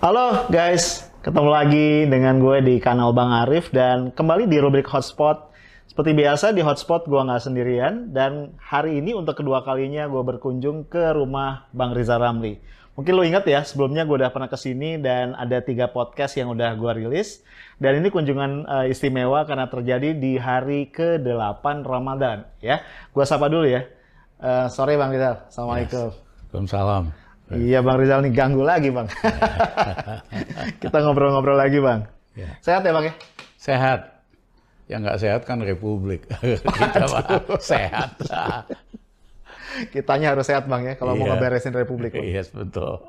Halo 0.00 0.48
guys, 0.48 1.12
ketemu 1.20 1.50
lagi 1.52 2.08
dengan 2.08 2.40
gue 2.40 2.64
di 2.64 2.80
kanal 2.80 3.12
Bang 3.12 3.36
Arif 3.36 3.68
dan 3.68 4.08
kembali 4.08 4.48
di 4.48 4.56
rubrik 4.56 4.88
Hotspot. 4.88 5.52
Seperti 5.92 6.16
biasa 6.16 6.56
di 6.56 6.64
Hotspot 6.64 7.04
gue 7.04 7.20
nggak 7.20 7.44
sendirian 7.44 8.08
dan 8.08 8.56
hari 8.56 9.04
ini 9.04 9.12
untuk 9.12 9.36
kedua 9.36 9.60
kalinya 9.60 10.08
gue 10.08 10.24
berkunjung 10.24 10.88
ke 10.88 11.12
rumah 11.12 11.68
Bang 11.76 11.92
Riza 11.92 12.16
Ramli. 12.16 12.56
Mungkin 12.96 13.12
lo 13.12 13.28
ingat 13.28 13.44
ya, 13.44 13.60
sebelumnya 13.60 14.08
gue 14.08 14.24
udah 14.24 14.32
pernah 14.32 14.48
ke 14.48 14.56
sini 14.56 14.96
dan 14.96 15.36
ada 15.36 15.60
tiga 15.60 15.92
podcast 15.92 16.32
yang 16.40 16.48
udah 16.48 16.80
gue 16.80 17.04
rilis. 17.04 17.44
Dan 17.76 18.00
ini 18.00 18.08
kunjungan 18.08 18.64
uh, 18.64 18.88
istimewa 18.88 19.44
karena 19.44 19.68
terjadi 19.68 20.16
di 20.16 20.40
hari 20.40 20.88
ke-8 20.88 21.60
Ramadan. 21.84 22.48
ya. 22.64 22.80
Gue 23.12 23.28
sapa 23.28 23.52
dulu 23.52 23.68
ya. 23.68 23.84
Uh, 24.40 24.64
sorry 24.72 24.96
Bang 24.96 25.12
Rizal, 25.12 25.44
Assalamualaikum. 25.44 26.08
Yes. 26.08 26.16
Waalaikumsalam. 26.56 27.19
Iya 27.50 27.82
Bang 27.82 27.98
Rizal 27.98 28.22
nih 28.22 28.30
ganggu 28.30 28.62
lagi 28.62 28.94
Bang. 28.94 29.10
Kita 30.82 30.96
ngobrol-ngobrol 31.02 31.58
lagi 31.58 31.82
Bang. 31.82 32.06
Ya. 32.38 32.54
Sehat 32.62 32.86
ya 32.86 32.94
Bang 32.94 33.10
ya? 33.10 33.14
Sehat. 33.58 34.00
Yang 34.86 35.00
nggak 35.02 35.18
sehat 35.18 35.40
kan 35.42 35.58
Republik. 35.58 36.30
Kita 36.78 37.06
mah 37.10 37.26
sehat. 37.58 38.10
Kitanya 39.90 40.34
harus 40.34 40.46
sehat 40.46 40.70
Bang 40.70 40.86
ya 40.86 40.94
kalau 40.94 41.18
iya. 41.18 41.20
mau 41.26 41.26
ngeberesin 41.34 41.74
Republik. 41.74 42.14
Iya 42.14 42.46
yes, 42.46 42.54
betul. 42.54 43.02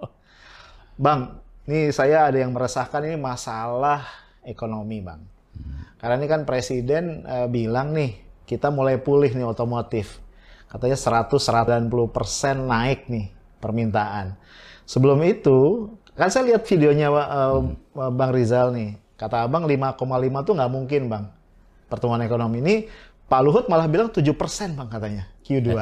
Bang, 0.97 1.37
ini 1.69 1.93
saya 1.93 2.25
ada 2.25 2.37
yang 2.41 2.49
meresahkan 2.49 3.05
ini 3.05 3.21
masalah 3.21 4.01
ekonomi 4.41 5.05
Bang. 5.05 5.21
Hmm. 5.53 5.85
Karena 6.01 6.17
ini 6.17 6.27
kan 6.29 6.49
Presiden 6.49 7.29
uh, 7.29 7.45
bilang 7.45 7.93
nih 7.93 8.17
kita 8.49 8.73
mulai 8.73 8.97
pulih 8.97 9.29
nih 9.29 9.45
otomotif. 9.45 10.17
Katanya 10.65 10.97
100-190 10.97 11.93
persen 12.09 12.65
naik 12.65 13.05
nih 13.05 13.40
permintaan. 13.61 14.35
Sebelum 14.89 15.21
itu, 15.23 15.87
kan 16.17 16.27
saya 16.27 16.51
lihat 16.51 16.67
videonya 16.67 17.07
uh, 17.13 17.61
hmm. 17.61 18.17
Bang 18.17 18.33
Rizal 18.33 18.73
nih. 18.75 18.99
Kata 19.15 19.45
Abang 19.45 19.69
5,5 19.69 20.01
tuh 20.43 20.53
nggak 20.57 20.71
mungkin 20.73 21.01
Bang. 21.05 21.25
Pertumbuhan 21.87 22.25
ekonomi 22.25 22.57
ini 22.59 22.75
Pak 23.29 23.41
Luhut 23.45 23.65
malah 23.69 23.85
bilang 23.87 24.09
7% 24.09 24.27
Bang 24.75 24.89
katanya 24.89 25.29
Q2. 25.45 25.69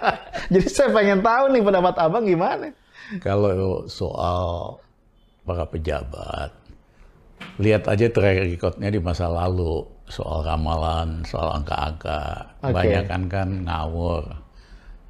Jadi 0.54 0.66
saya 0.70 0.88
pengen 0.94 1.20
tahu 1.20 1.52
nih 1.52 1.62
pendapat 1.66 1.94
Abang 1.98 2.24
gimana? 2.24 2.70
Kalau 3.18 3.84
soal 3.90 4.78
para 5.42 5.66
pejabat, 5.66 6.54
lihat 7.58 7.90
aja 7.90 8.06
track 8.06 8.46
recordnya 8.46 8.88
di 8.88 9.02
masa 9.02 9.26
lalu 9.26 9.82
soal 10.06 10.46
ramalan, 10.46 11.26
soal 11.26 11.50
angka-angka. 11.54 12.54
Okay. 12.62 12.72
Banyak 12.74 13.04
kan 13.10 13.22
kan 13.26 13.48
ngawur 13.66 14.49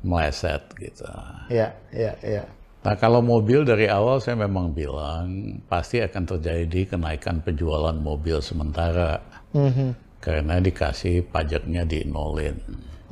meleset 0.00 0.62
gitu. 0.80 1.06
Iya, 1.52 1.68
iya, 1.92 2.12
iya. 2.24 2.44
Nah 2.80 2.96
kalau 2.96 3.20
mobil 3.20 3.60
dari 3.68 3.84
awal 3.92 4.24
saya 4.24 4.40
memang 4.40 4.72
bilang 4.72 5.60
pasti 5.68 6.00
akan 6.00 6.24
terjadi 6.24 6.96
kenaikan 6.96 7.44
penjualan 7.44 7.92
mobil 7.92 8.40
sementara 8.40 9.20
mm 9.52 9.70
-hmm. 9.70 9.90
karena 10.24 10.56
dikasih 10.64 11.28
pajaknya 11.28 11.84
di 11.84 12.08
nolin. 12.08 12.56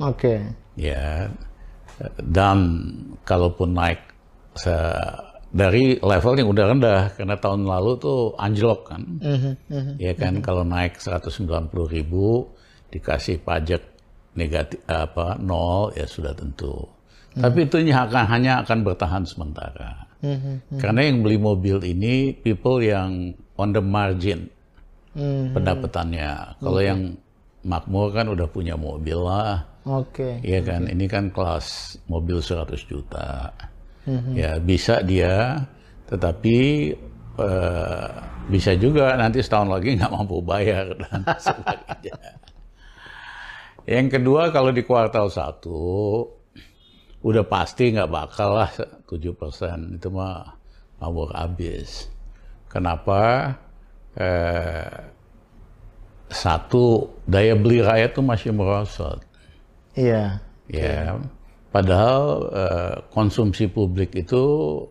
Oke. 0.01 0.09
Okay. 0.17 0.39
Ya, 0.79 1.27
dan 2.23 2.57
kalaupun 3.27 3.75
naik 3.75 3.99
dari 5.51 5.99
level 5.99 6.33
yang 6.39 6.49
udah 6.49 6.65
rendah 6.71 7.01
karena 7.13 7.35
tahun 7.35 7.67
lalu 7.67 7.91
tuh 7.99 8.19
anjlok 8.39 8.89
kan, 8.89 9.01
mm 9.21 9.37
-hmm. 9.37 9.93
ya 9.99 10.15
kan 10.15 10.39
mm 10.39 10.41
-hmm. 10.41 10.47
kalau 10.47 10.63
naik 10.63 10.97
190 10.97 11.69
ribu 11.93 12.47
dikasih 12.89 13.43
pajak 13.43 13.83
negatif 14.39 14.79
apa 14.87 15.35
nol 15.35 15.91
ya 15.99 16.07
sudah 16.07 16.31
tentu. 16.31 16.87
Hmm. 17.35 17.43
Tapi 17.45 17.67
itu 17.67 17.77
akan 17.91 18.25
hanya 18.31 18.63
akan 18.63 18.79
bertahan 18.87 19.23
sementara. 19.27 20.07
Hmm, 20.19 20.63
hmm. 20.67 20.79
Karena 20.79 21.07
yang 21.07 21.23
beli 21.23 21.37
mobil 21.39 21.83
ini 21.83 22.31
people 22.35 22.79
yang 22.79 23.35
on 23.59 23.75
the 23.75 23.83
margin 23.83 24.47
hmm. 25.15 25.55
pendapatannya. 25.55 26.59
Kalau 26.59 26.79
okay. 26.79 26.89
yang 26.89 27.01
makmur 27.63 28.15
kan 28.15 28.31
udah 28.31 28.47
punya 28.47 28.79
mobil 28.79 29.19
lah. 29.19 29.67
Oke. 29.87 30.39
Okay. 30.41 30.55
Iya 30.55 30.59
kan, 30.63 30.81
okay. 30.87 30.93
ini 30.95 31.05
kan 31.07 31.31
kelas 31.31 31.97
mobil 32.11 32.39
100 32.43 32.75
juta. 32.87 33.51
Hmm. 34.03 34.33
Ya 34.35 34.57
bisa 34.59 35.03
dia, 35.03 35.63
tetapi 36.07 36.57
uh, 37.37 38.09
bisa 38.49 38.73
juga 38.75 39.13
nanti 39.15 39.39
setahun 39.39 39.69
lagi 39.69 39.95
nggak 39.95 40.11
mampu 40.11 40.41
bayar 40.41 40.97
dan 40.97 41.21
sebagainya. 41.45 42.17
Yang 43.89 44.21
kedua 44.21 44.53
kalau 44.53 44.69
di 44.69 44.85
kuartal 44.85 45.33
satu 45.33 45.81
udah 47.25 47.45
pasti 47.49 47.89
nggak 47.89 48.11
bakal 48.13 48.61
lah 48.61 48.69
7 49.09 49.33
persen 49.33 49.97
itu 49.97 50.13
mah 50.13 50.45
mabuk 51.01 51.33
habis. 51.33 52.05
Kenapa? 52.69 53.49
Eh, 54.13 54.93
satu 56.29 57.17
daya 57.25 57.57
beli 57.57 57.81
rakyat 57.81 58.13
itu 58.13 58.21
masih 58.21 58.53
merosot. 58.53 59.25
Iya. 59.97 60.37
Ya. 60.69 61.17
Padahal 61.73 62.45
eh, 62.53 62.95
konsumsi 63.09 63.73
publik 63.73 64.13
itu 64.13 64.43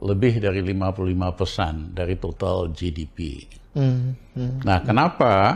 lebih 0.02 0.42
dari 0.42 0.58
55 0.58 1.38
persen 1.38 1.74
dari 1.94 2.18
total 2.18 2.74
GDP. 2.74 3.46
Mm, 3.78 4.18
mm, 4.34 4.66
nah, 4.66 4.82
kenapa 4.82 5.54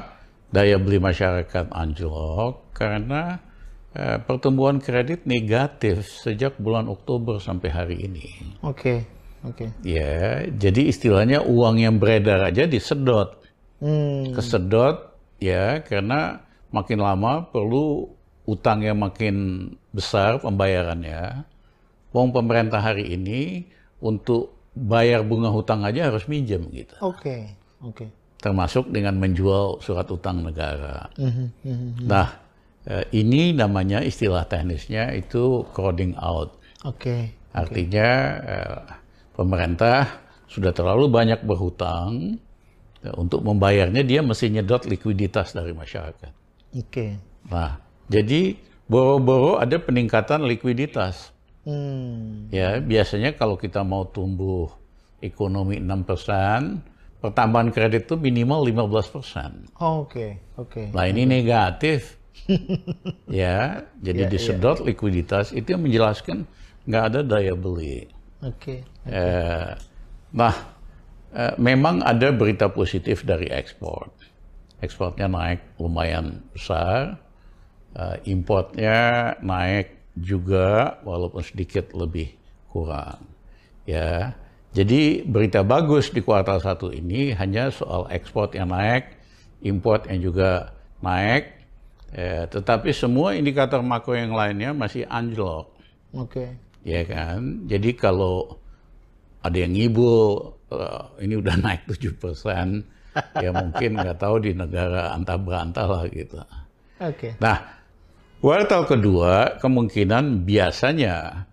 daya 0.55 0.79
beli 0.79 1.03
masyarakat 1.03 1.75
anjlok? 1.75 2.62
Karena 2.73 3.39
eh, 3.95 4.19
pertumbuhan 4.21 4.81
kredit 4.81 5.29
negatif 5.29 6.09
sejak 6.09 6.57
bulan 6.59 6.89
Oktober 6.89 7.39
sampai 7.39 7.69
hari 7.71 7.97
ini. 8.09 8.27
Oke, 8.65 8.67
okay. 8.67 8.99
oke. 9.47 9.65
Okay. 9.65 9.69
Ya, 9.85 10.49
jadi 10.49 10.89
istilahnya 10.89 11.45
uang 11.45 11.81
yang 11.81 11.97
beredar 12.01 12.43
aja 12.43 12.65
disedot, 12.65 13.39
hmm. 13.81 14.35
kesedot 14.37 15.13
ya 15.39 15.85
karena 15.85 16.43
makin 16.73 16.99
lama 17.01 17.47
perlu 17.53 18.09
utang 18.49 18.83
yang 18.83 18.99
makin 18.99 19.69
besar 19.95 20.43
pembayarannya. 20.43 21.47
Uang 22.13 22.29
pemerintah 22.35 22.83
hari 22.83 23.09
ini 23.09 23.65
untuk 24.03 24.53
bayar 24.77 25.25
bunga 25.25 25.49
hutang 25.49 25.85
aja 25.85 26.13
harus 26.13 26.29
minjem 26.29 26.69
gitu. 26.73 26.93
Oke, 27.01 27.17
okay. 27.17 27.43
oke. 27.81 27.97
Okay. 27.97 28.09
Termasuk 28.43 28.91
dengan 28.91 29.23
menjual 29.23 29.79
surat 29.79 30.11
utang 30.11 30.43
negara. 30.43 31.07
Mm 31.15 31.31
-hmm. 31.31 31.47
Nah, 32.11 32.27
Uh, 32.27 32.42
ini 33.15 33.55
namanya 33.55 34.03
istilah 34.03 34.43
teknisnya 34.51 35.15
itu 35.15 35.63
crowding 35.71 36.19
out. 36.19 36.59
Oke. 36.83 36.99
Okay. 36.99 37.23
Artinya 37.55 38.09
uh, 38.43 38.81
pemerintah 39.37 40.09
sudah 40.51 40.75
terlalu 40.75 41.07
banyak 41.07 41.45
berhutang 41.47 42.41
uh, 43.05 43.15
untuk 43.15 43.45
membayarnya 43.47 44.03
dia 44.03 44.21
mesti 44.25 44.51
nyedot 44.51 44.83
likuiditas 44.89 45.55
dari 45.55 45.71
masyarakat. 45.71 46.33
Oke. 46.75 46.89
Okay. 46.91 47.11
Nah, 47.53 47.79
jadi 48.11 48.57
boro-boro 48.91 49.63
ada 49.63 49.79
peningkatan 49.79 50.43
likuiditas. 50.49 51.31
Hmm. 51.63 52.51
Ya, 52.51 52.83
biasanya 52.83 53.39
kalau 53.39 53.55
kita 53.55 53.87
mau 53.87 54.11
tumbuh 54.11 54.67
ekonomi 55.23 55.79
6%, 55.79 57.23
pertambahan 57.23 57.71
kredit 57.71 58.11
itu 58.11 58.19
minimal 58.19 58.67
15%. 58.67 59.79
Oh, 59.79 60.03
oke, 60.03 60.11
okay. 60.11 60.31
oke. 60.59 60.67
Okay. 60.67 60.87
Nah, 60.91 61.07
ini 61.07 61.23
okay. 61.23 61.31
negatif 61.31 62.19
ya, 63.43 63.87
jadi 64.03 64.23
yeah, 64.27 64.31
disedot 64.31 64.83
yeah. 64.83 64.87
likuiditas 64.93 65.55
itu 65.55 65.75
yang 65.75 65.83
menjelaskan 65.85 66.49
nggak 66.89 67.05
ada 67.13 67.21
daya 67.23 67.55
beli. 67.55 68.11
Oke. 68.43 68.83
Okay, 68.83 69.07
okay. 69.07 69.15
eh, 69.15 69.71
nah, 70.35 70.55
eh, 71.31 71.55
memang 71.59 72.03
ada 72.03 72.35
berita 72.35 72.67
positif 72.67 73.23
dari 73.23 73.47
ekspor. 73.47 74.11
Ekspornya 74.83 75.31
naik 75.31 75.63
lumayan 75.79 76.43
besar, 76.51 77.23
eh, 77.95 78.17
importnya 78.27 79.33
naik 79.39 79.95
juga 80.19 80.99
walaupun 81.07 81.41
sedikit 81.47 81.95
lebih 81.95 82.35
kurang. 82.75 83.23
Ya, 83.87 84.35
jadi 84.73 85.21
berita 85.29 85.61
bagus 85.61 86.09
di 86.09 86.25
kuartal 86.25 86.57
satu 86.59 86.91
ini 86.91 87.37
hanya 87.37 87.69
soal 87.69 88.09
ekspor 88.09 88.49
yang 88.57 88.73
naik, 88.73 89.21
import 89.61 90.09
yang 90.09 90.33
juga 90.33 90.73
naik, 91.05 91.62
Ya, 92.13 92.45
tetapi 92.45 92.93
semua 92.93 93.33
indikator 93.33 93.81
makro 93.81 94.13
yang 94.13 94.37
lainnya 94.37 94.77
masih 94.77 95.09
anjlok. 95.09 95.73
Oke. 96.13 96.29
Okay. 96.29 96.49
Ya 96.85 97.03
kan? 97.09 97.65
Jadi 97.65 97.97
kalau 97.97 98.61
ada 99.41 99.57
yang 99.57 99.73
ngibul, 99.73 100.53
uh, 100.69 101.09
ini 101.25 101.41
udah 101.41 101.57
naik 101.65 101.89
7 101.89 102.13
persen, 102.21 102.85
ya 103.41 103.51
mungkin 103.51 103.97
nggak 103.97 104.21
tahu 104.21 104.45
di 104.45 104.53
negara 104.53 105.17
antah 105.17 105.41
berantah 105.41 105.89
lah 105.89 106.05
gitu. 106.13 106.37
Oke. 107.01 107.17
Okay. 107.17 107.33
Nah, 107.41 107.81
kuartal 108.45 108.85
kedua 108.85 109.57
kemungkinan 109.57 110.45
biasanya 110.45 111.49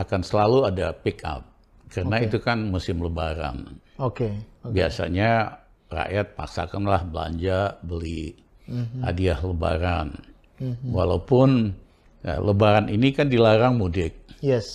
akan 0.00 0.20
selalu 0.24 0.58
ada 0.64 0.96
pick 0.96 1.20
up. 1.28 1.44
Karena 1.92 2.22
okay. 2.22 2.26
itu 2.30 2.38
kan 2.40 2.72
musim 2.72 3.04
lebaran. 3.04 3.76
Oke. 4.00 4.32
Okay. 4.32 4.32
Okay. 4.64 4.72
Biasanya 4.80 5.60
rakyat 5.92 6.26
paksakanlah 6.38 7.04
belanja, 7.04 7.76
beli 7.84 8.38
hmm 8.66 9.00
hadiah 9.04 9.38
Lebaran. 9.40 10.08
Mm-hmm. 10.60 10.90
Walaupun 10.92 11.72
ya, 12.20 12.36
Lebaran 12.42 12.92
ini 12.92 13.14
kan 13.16 13.32
dilarang 13.32 13.80
mudik. 13.80 14.16
Yes. 14.44 14.66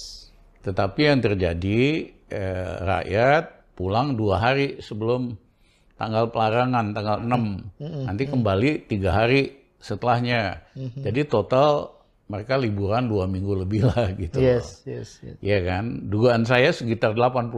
Tetapi 0.65 1.01
yang 1.05 1.21
terjadi 1.21 2.09
eh, 2.29 2.73
rakyat 2.81 3.77
pulang 3.77 4.17
dua 4.17 4.41
hari 4.41 4.81
sebelum 4.81 5.35
tanggal 5.95 6.27
pelarangan 6.27 6.91
tanggal 6.91 7.23
6 7.23 7.79
nanti 8.03 8.23
kembali 8.27 8.83
tiga 8.83 9.15
hari 9.15 9.47
setelahnya 9.79 10.59
jadi 10.75 11.23
total 11.23 11.95
mereka 12.25 12.57
liburan 12.57 13.05
dua 13.05 13.29
minggu 13.29 13.53
lebih 13.65 13.85
lah 13.85 14.09
gitu 14.21 14.41
loh. 14.41 14.45
Yes, 14.57 14.81
yes, 14.89 15.21
yes. 15.21 15.37
Iya 15.45 15.59
kan? 15.61 16.09
Dugaan 16.09 16.43
saya 16.45 16.73
sekitar 16.73 17.13
80% 17.13 17.53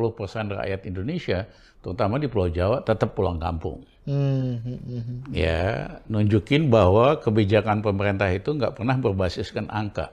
rakyat 0.52 0.82
Indonesia, 0.84 1.48
terutama 1.88 2.20
di 2.20 2.28
Pulau 2.28 2.52
Jawa, 2.52 2.84
tetap 2.84 3.16
pulang 3.16 3.40
kampung. 3.40 3.80
Hmm, 4.04 4.60
hmm, 4.60 4.80
hmm, 4.84 5.02
hmm. 5.08 5.20
Ya, 5.32 5.88
nunjukin 6.12 6.68
bahwa 6.68 7.16
kebijakan 7.24 7.80
pemerintah 7.80 8.28
itu 8.28 8.52
nggak 8.60 8.76
pernah 8.76 9.00
berbasiskan 9.00 9.72
angka. 9.72 10.12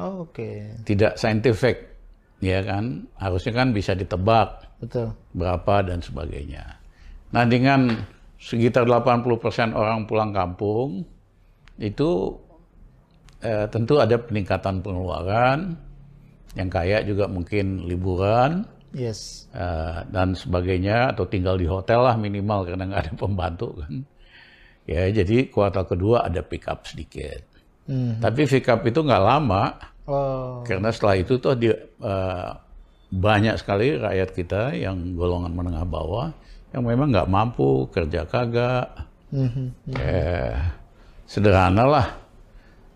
Oh, 0.00 0.24
Oke, 0.24 0.80
Tidak 0.88 1.20
scientific. 1.20 1.92
Ya 2.40 2.64
kan? 2.64 3.04
Harusnya 3.20 3.52
kan 3.52 3.76
bisa 3.76 3.92
ditebak 3.92 4.64
betul. 4.80 5.12
berapa 5.36 5.84
dan 5.84 6.00
sebagainya. 6.00 6.80
Nah, 7.36 7.44
dengan 7.44 8.00
sekitar 8.40 8.88
80% 8.88 9.76
orang 9.76 10.08
pulang 10.08 10.32
kampung, 10.32 11.04
itu 11.76 12.32
eh, 13.44 13.68
tentu 13.68 14.00
ada 14.00 14.16
peningkatan 14.16 14.80
pengeluaran, 14.80 15.76
yang 16.56 16.72
kaya 16.72 17.04
juga 17.04 17.28
mungkin 17.28 17.84
liburan, 17.84 18.64
Yes. 18.90 19.46
eh, 19.54 19.98
dan 20.10 20.34
sebagainya, 20.34 21.14
atau 21.14 21.26
tinggal 21.30 21.56
di 21.56 21.66
hotel 21.66 22.02
lah 22.02 22.18
minimal 22.18 22.66
karena 22.66 22.84
nggak 22.90 23.02
ada 23.06 23.14
pembantu 23.14 23.82
kan. 23.82 23.94
Ya, 24.88 25.06
jadi 25.12 25.46
kuartal 25.46 25.86
kedua 25.86 26.26
ada 26.26 26.42
pick 26.42 26.66
up 26.66 26.82
sedikit. 26.82 27.46
Hmm. 27.86 28.18
Tapi 28.18 28.50
pick 28.50 28.66
up 28.66 28.82
itu 28.82 29.00
nggak 29.02 29.22
lama, 29.22 29.78
Oh, 30.10 30.66
karena 30.66 30.90
setelah 30.90 31.22
itu 31.22 31.38
tuh 31.38 31.54
dia, 31.54 31.76
eh, 32.02 32.50
banyak 33.10 33.54
sekali 33.58 33.94
rakyat 33.94 34.30
kita 34.34 34.74
yang 34.74 35.14
golongan 35.14 35.54
menengah 35.54 35.86
bawah 35.86 36.34
yang 36.74 36.82
memang 36.86 37.14
nggak 37.14 37.30
mampu 37.30 37.86
kerja 37.90 38.26
kagak. 38.26 38.86
hmm, 39.30 39.50
hmm. 39.50 39.94
Eh, 39.98 40.58
sederhana 41.30 41.86
lah. 41.86 42.06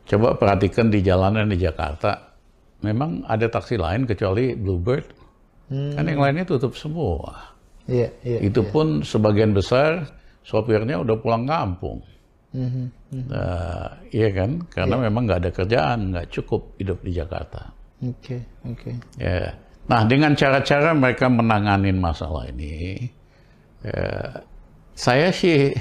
Coba 0.07 0.35
perhatikan 0.35 0.91
di 0.91 1.01
jalanan 1.07 1.47
di 1.47 1.59
Jakarta. 1.59 2.35
Memang 2.83 3.25
ada 3.25 3.47
taksi 3.49 3.79
lain 3.79 4.05
kecuali 4.05 4.53
Bluebird. 4.59 5.24
Kan 5.95 6.05
yang 6.07 6.21
lainnya 6.21 6.45
tutup 6.47 6.75
semua. 6.79 7.55
Iya, 7.85 8.09
iya. 8.25 8.39
Itu 8.41 8.65
pun 8.65 9.05
sebagian 9.05 9.53
besar 9.53 10.09
sopirnya 10.45 11.01
udah 11.01 11.17
pulang 11.21 11.45
kampung. 11.45 12.01
Mhm, 12.55 12.87
mhm. 13.11 13.29
Nah, 13.35 13.99
iya 14.15 14.29
kan? 14.31 14.63
Karena 14.71 14.97
memang 15.03 15.27
nggak 15.27 15.41
ada 15.43 15.51
kerjaan, 15.51 15.99
nggak 16.15 16.31
cukup 16.31 16.79
hidup 16.79 17.03
di 17.03 17.13
Jakarta. 17.13 17.75
Oke, 18.05 18.39
oke. 18.63 18.91
Ya. 19.19 19.53
Nah, 19.85 20.01
dengan 20.09 20.33
cara-cara 20.33 20.97
mereka 20.97 21.29
menanganin 21.29 22.01
masalah 22.01 22.49
ini, 22.49 23.05
ya, 23.85 24.41
saya 24.97 25.29
sih 25.29 25.77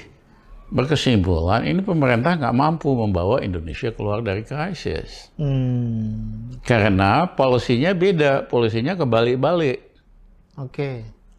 berkesimpulan 0.74 1.70
ini 1.70 1.86
pemerintah 1.86 2.34
nggak 2.34 2.58
mampu 2.58 2.98
membawa 2.98 3.46
Indonesia 3.46 3.94
keluar 3.94 4.26
dari 4.26 4.42
krisis. 4.42 5.30
Hmm, 5.38 6.58
Karena 6.66 7.30
polisinya 7.30 7.94
beda, 7.94 8.50
polisinya 8.50 8.98
kebalik-balik, 8.98 9.80
oke. 10.58 10.92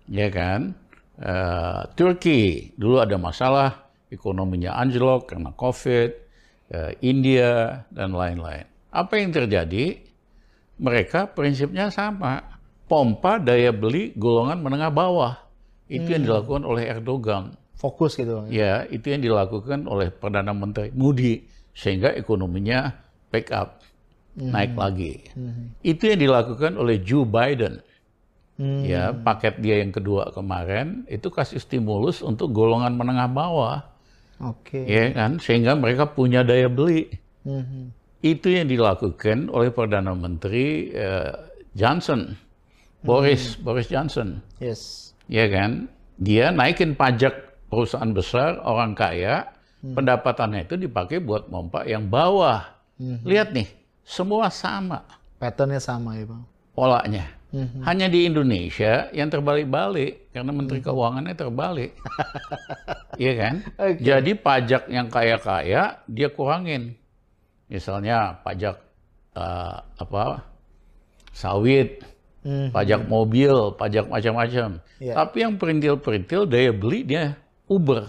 ya 0.07 0.29
kan? 0.31 0.79
Eh, 1.19 1.81
Turki 1.99 2.71
dulu 2.79 3.03
ada 3.03 3.19
masalah 3.19 3.91
ekonominya 4.07 4.79
anjlok 4.79 5.35
karena 5.35 5.51
COVID, 5.51 6.11
eh, 6.71 6.93
India 7.03 7.83
dan 7.91 8.15
lain-lain. 8.15 8.71
Apa 8.95 9.19
yang 9.19 9.35
terjadi? 9.35 9.99
Mereka 10.75 11.35
prinsipnya 11.35 11.91
sama, 11.91 12.43
pompa 12.91 13.39
daya 13.39 13.71
beli 13.75 14.15
golongan 14.15 14.63
menengah 14.63 14.91
bawah. 14.91 15.35
Itu 15.87 16.15
yang 16.15 16.27
dilakukan 16.27 16.67
oleh 16.67 16.91
Erdogan. 16.91 17.55
Fokus 17.85 18.17
gitu. 18.17 18.49
Ya, 18.49 18.89
itu 18.89 19.13
yang 19.13 19.21
dilakukan 19.21 19.85
oleh 19.85 20.09
Perdana 20.09 20.57
Menteri 20.57 20.89
Modi 20.97 21.45
sehingga 21.77 22.17
ekonominya 22.17 22.97
pick 23.29 23.53
up, 23.53 23.85
naik 24.33 24.73
lagi. 24.73 25.21
Itu 25.85 26.09
yang 26.09 26.25
dilakukan 26.25 26.81
oleh 26.81 27.05
Joe 27.05 27.29
Biden. 27.29 27.85
Hmm, 28.55 28.87
Ya, 28.87 29.11
paket 29.11 29.59
dia 29.61 29.83
yang 29.83 29.91
kedua 29.91 30.31
kemarin 30.31 31.03
itu 31.11 31.27
kasih 31.29 31.59
stimulus 31.59 32.23
untuk 32.23 32.55
golongan 32.55 32.95
menengah 32.95 33.27
bawah, 33.27 33.83
Oke. 34.41 34.87
ya 34.87 35.11
kan? 35.11 35.43
Sehingga 35.43 35.75
mereka 35.75 36.09
punya 36.09 36.41
daya 36.41 36.71
beli. 36.71 37.11
Mhm. 37.45 37.91
Itu 38.25 38.49
yang 38.49 38.71
dilakukan 38.71 39.53
oleh 39.53 39.69
Perdana 39.75 40.15
Menteri 40.17 40.89
eh, 40.89 41.35
Johnson, 41.75 42.39
Boris 43.05 43.59
Boris 43.61 43.91
Johnson. 43.91 44.41
Yes. 44.57 45.13
ya 45.29 45.51
kan? 45.51 45.91
Dia 46.17 46.55
naikin 46.55 46.95
pajak 46.95 47.54
perusahaan 47.75 48.13
besar, 48.15 48.63
orang 48.63 48.95
kaya, 48.95 49.51
pendapatannya 49.83 50.65
itu 50.65 50.79
dipakai 50.79 51.19
buat 51.19 51.51
pompa 51.51 51.83
yang 51.85 52.07
bawah. 52.07 52.63
Lihat 53.03 53.51
nih, 53.51 53.67
semua 54.07 54.47
sama 54.49 55.03
Patternnya 55.35 55.83
sama 55.83 56.15
ya 56.15 56.25
bang. 56.25 56.43
polanya. 56.73 57.27
Mhm. 57.51 57.83
Hanya 57.83 58.07
di 58.07 58.27
Indonesia 58.27 59.07
yang 59.11 59.31
terbalik-balik 59.31 60.31
karena 60.31 60.51
Menteri 60.51 60.79
Keuangannya 60.79 61.35
terbalik. 61.35 61.93
Iya 63.15 63.33
kan? 63.39 63.55
Oke. 63.79 64.03
Jadi 64.03 64.31
pajak 64.35 64.83
yang 64.91 65.07
kaya-kaya 65.07 66.03
dia 66.11 66.29
kurangin. 66.31 66.99
Misalnya 67.71 68.43
pajak 68.43 68.83
eh, 69.35 69.77
apa? 69.99 70.43
sawit, 71.31 72.03
Mhm. 72.43 72.71
pajak 72.71 73.07
mobil, 73.07 73.75
pajak 73.75 74.07
macam-macam. 74.07 74.79
Iya. 74.99 75.15
Tapi 75.15 75.37
yang 75.43 75.55
perintil-perintil 75.59 76.47
daya 76.47 76.71
beli 76.71 77.03
dia 77.03 77.35
Uber, 77.65 78.05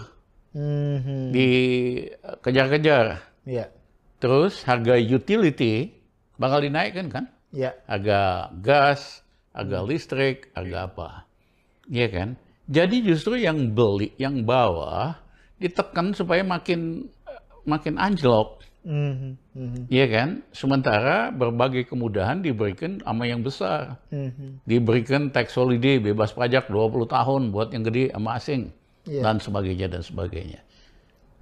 Mhm. 0.52 1.32
dikejar-kejar. 1.32 3.20
Iya. 3.46 3.72
Terus 4.20 4.64
harga 4.64 4.96
utility 4.96 5.92
bakal 6.36 6.64
dinaikkan 6.64 7.08
kan? 7.08 7.24
Iya. 7.52 7.72
Harga 7.88 8.52
gas, 8.60 9.24
harga 9.56 9.78
listrik, 9.84 10.52
harga 10.52 10.88
apa. 10.88 11.08
Iya 11.88 12.08
kan? 12.12 12.28
Jadi 12.66 13.06
justru 13.06 13.38
yang 13.38 13.72
beli, 13.72 14.10
yang 14.18 14.42
bawah 14.42 15.14
ditekan 15.56 16.12
supaya 16.12 16.42
makin 16.44 17.08
makin 17.64 17.96
anjlok. 17.96 18.60
Mhm. 18.86 19.30
Mhm. 19.54 19.80
Iya 19.90 20.06
kan? 20.10 20.28
Sementara 20.54 21.34
berbagai 21.34 21.88
kemudahan 21.90 22.38
diberikan 22.38 23.02
sama 23.02 23.26
yang 23.26 23.42
besar. 23.42 23.98
Mhm. 24.12 24.62
Diberikan 24.62 25.30
tax 25.34 25.56
holiday, 25.58 25.98
bebas 25.98 26.30
pajak 26.30 26.68
20 26.70 27.06
tahun 27.08 27.50
buat 27.50 27.74
yang 27.74 27.82
gede 27.82 28.14
sama 28.14 28.38
asing. 28.38 28.70
Iya. 29.06 29.22
Dan 29.22 29.36
sebagainya, 29.38 29.86
dan 29.86 30.02
sebagainya. 30.02 30.60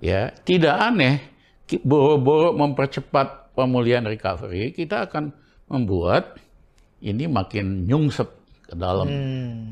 Ya, 0.05 0.29
tidak 0.45 0.77
aneh, 0.77 1.17
boro-boro 1.83 2.53
mempercepat 2.53 3.57
pemulihan 3.57 4.05
recovery, 4.05 4.77
kita 4.77 5.09
akan 5.09 5.33
membuat 5.71 6.37
ini 7.01 7.25
makin 7.25 7.89
nyungsep 7.89 8.29
ke 8.69 8.75
dalam. 8.77 9.09
Hmm. 9.09 9.65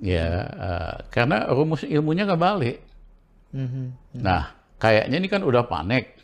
Ya, 0.00 0.46
eh, 0.46 0.96
karena 1.10 1.50
rumus 1.50 1.82
ilmunya 1.82 2.24
kebalik. 2.24 2.80
Mhm. 3.50 4.16
Nah, 4.22 4.54
kayaknya 4.78 5.16
ini 5.18 5.28
kan 5.28 5.42
udah 5.42 5.66
panik. 5.66 6.14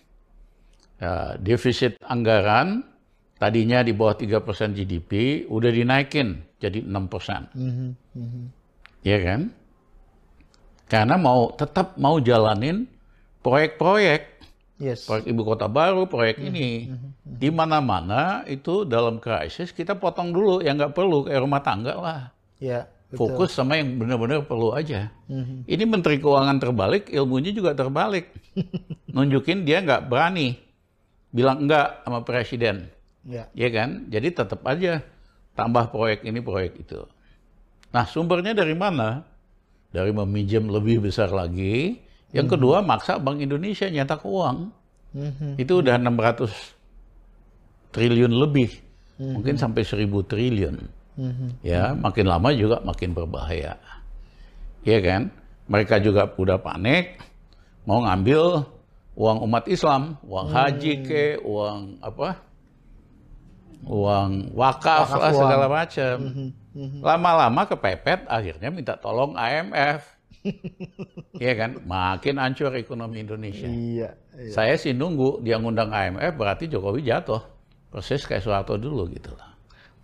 Ya, 0.96 1.36
defisit 1.36 2.00
anggaran 2.00 2.86
tadinya 3.36 3.84
di 3.84 3.92
bawah 3.92 4.16
3% 4.16 4.72
GDP 4.72 5.44
udah 5.44 5.68
dinaikin 5.68 6.40
jadi 6.56 6.80
6%. 6.80 7.52
Mhm. 7.52 7.88
Mhm. 8.16 8.42
Iya 9.04 9.18
kan? 9.22 9.40
Karena 10.86 11.18
mau 11.18 11.50
tetap 11.50 11.98
mau 11.98 12.22
jalanin 12.22 12.86
proyek-proyek, 13.42 14.38
Yes. 14.76 15.08
proyek 15.08 15.24
ibu 15.32 15.42
kota 15.42 15.66
baru, 15.66 16.04
proyek 16.04 16.36
ini. 16.38 16.92
Di 17.24 17.48
mana-mana 17.48 18.44
itu 18.44 18.84
dalam 18.84 19.16
krisis 19.18 19.72
kita 19.72 19.96
potong 19.96 20.30
dulu 20.30 20.60
yang 20.60 20.76
nggak 20.76 20.92
perlu 20.92 21.24
kayak 21.24 21.40
rumah 21.42 21.62
tangga 21.64 21.94
lah. 21.96 22.20
Ya. 22.60 22.86
Betul. 23.06 23.32
Fokus 23.38 23.54
sama 23.54 23.78
yang 23.78 24.02
benar-benar 24.02 24.42
perlu 24.44 24.74
aja. 24.74 25.14
Mhm. 25.30 25.62
Ini 25.70 25.84
Menteri 25.86 26.18
Keuangan 26.18 26.58
terbalik, 26.58 27.06
ilmunya 27.08 27.54
juga 27.54 27.70
terbalik. 27.70 28.34
Nunjukin 29.14 29.62
dia 29.62 29.78
nggak 29.78 30.10
berani 30.10 30.58
bilang 31.30 31.64
enggak 31.64 32.02
sama 32.02 32.26
presiden, 32.26 32.90
Ya. 33.22 33.46
ya 33.54 33.68
kan? 33.70 34.10
Jadi 34.10 34.28
tetap 34.34 34.60
aja 34.66 35.06
tambah 35.54 35.88
proyek 35.94 36.26
ini 36.26 36.42
proyek 36.42 36.82
itu. 36.82 37.06
Nah 37.94 38.04
sumbernya 38.10 38.52
dari 38.52 38.74
mana? 38.74 39.22
Dari 39.96 40.12
meminjam 40.12 40.68
lebih 40.68 41.00
besar 41.00 41.32
lagi. 41.32 41.96
Yang 42.36 42.60
kedua 42.60 42.84
maksa 42.84 43.16
Bank 43.16 43.40
Indonesia 43.40 43.88
nyetak 43.88 44.20
uang. 44.28 44.68
Mhm. 45.16 45.56
Itu 45.56 45.80
udah 45.80 45.96
600 45.96 46.52
triliun 47.96 48.28
lebih, 48.36 48.68
mungkin 49.16 49.56
sampai 49.56 49.80
1000 49.80 50.20
triliun. 50.20 50.76
Mhm. 51.16 51.64
Ya, 51.64 51.96
makin 51.96 52.28
lama 52.28 52.52
juga 52.52 52.84
makin 52.84 53.16
berbahaya. 53.16 53.80
Iya 54.84 55.00
kan? 55.00 55.22
Mereka 55.72 56.04
juga 56.04 56.28
udah 56.28 56.60
panik, 56.60 57.16
mau 57.88 58.04
ngambil 58.04 58.68
uang 59.16 59.38
umat 59.48 59.64
Islam, 59.64 60.20
uang 60.28 60.52
haji 60.52 60.92
ke, 61.08 61.24
uang 61.40 62.04
apa? 62.04 62.36
Uang 63.88 64.52
wakaf, 64.52 65.08
Wakaf 65.08 65.20
lah 65.24 65.32
uang. 65.32 65.40
segala 65.40 65.66
macam. 65.72 66.16
Mhm. 66.20 66.48
Lama-lama 67.00 67.64
kepepet, 67.64 68.24
akhirnya 68.26 68.68
minta 68.68 68.94
tolong 68.94 69.32
IMF. 69.34 70.02
Iya 71.36 71.52
kan? 71.52 71.70
Makin 71.82 72.38
hancur 72.38 72.70
ekonomi 72.72 73.20
Indonesia. 73.20 73.66
Iya. 73.66 74.14
iya. 74.32 74.52
Saya 74.54 74.78
sih 74.78 74.94
nunggu 74.94 75.42
dia 75.42 75.58
ngundang 75.58 75.90
IMF, 75.90 76.32
berarti 76.32 76.64
Jokowi 76.64 77.02
jatuh. 77.02 77.42
Persis 77.90 78.24
kayak 78.24 78.40
Soeharto 78.40 78.76
dulu 78.76 79.04
gitu 79.10 79.34
lah. 79.34 79.52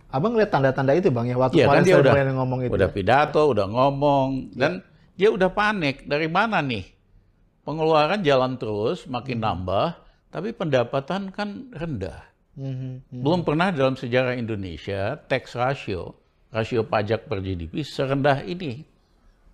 Abang 0.09 0.37
lihat 0.37 0.53
tanda-tanda 0.53 0.93
itu 0.93 1.09
bang 1.09 1.25
ya 1.25 1.37
waktu 1.39 1.57
Iya 1.57 1.65
kan 1.65 1.69
kemarin 1.73 1.83
dia 1.83 1.93
saya 1.95 2.01
udah 2.03 2.35
ngomong 2.37 2.59
itu. 2.61 2.71
udah 2.75 2.89
ya. 2.89 2.93
pidato, 2.93 3.41
udah 3.49 3.65
ngomong 3.65 4.27
dan 4.53 4.71
dia 5.15 5.29
udah 5.29 5.49
panik 5.49 6.05
dari 6.05 6.29
mana 6.29 6.61
nih? 6.61 6.85
Pengeluaran 7.63 8.21
jalan 8.21 8.59
terus 8.59 9.07
makin 9.07 9.39
Hmm. 9.39 9.45
nambah, 9.47 9.87
tapi 10.29 10.53
pendapatan 10.53 11.31
kan 11.31 11.71
rendah. 11.71 12.19
Mhm. 12.53 13.09
Belum 13.09 13.41
pernah 13.41 13.73
dalam 13.73 13.97
sejarah 13.97 14.37
Indonesia 14.37 15.17
tax 15.25 15.57
ratio, 15.57 16.13
rasio 16.53 16.85
pajak 16.85 17.25
per 17.25 17.41
GDP 17.41 17.81
serendah 17.81 18.45
ini. 18.45 18.85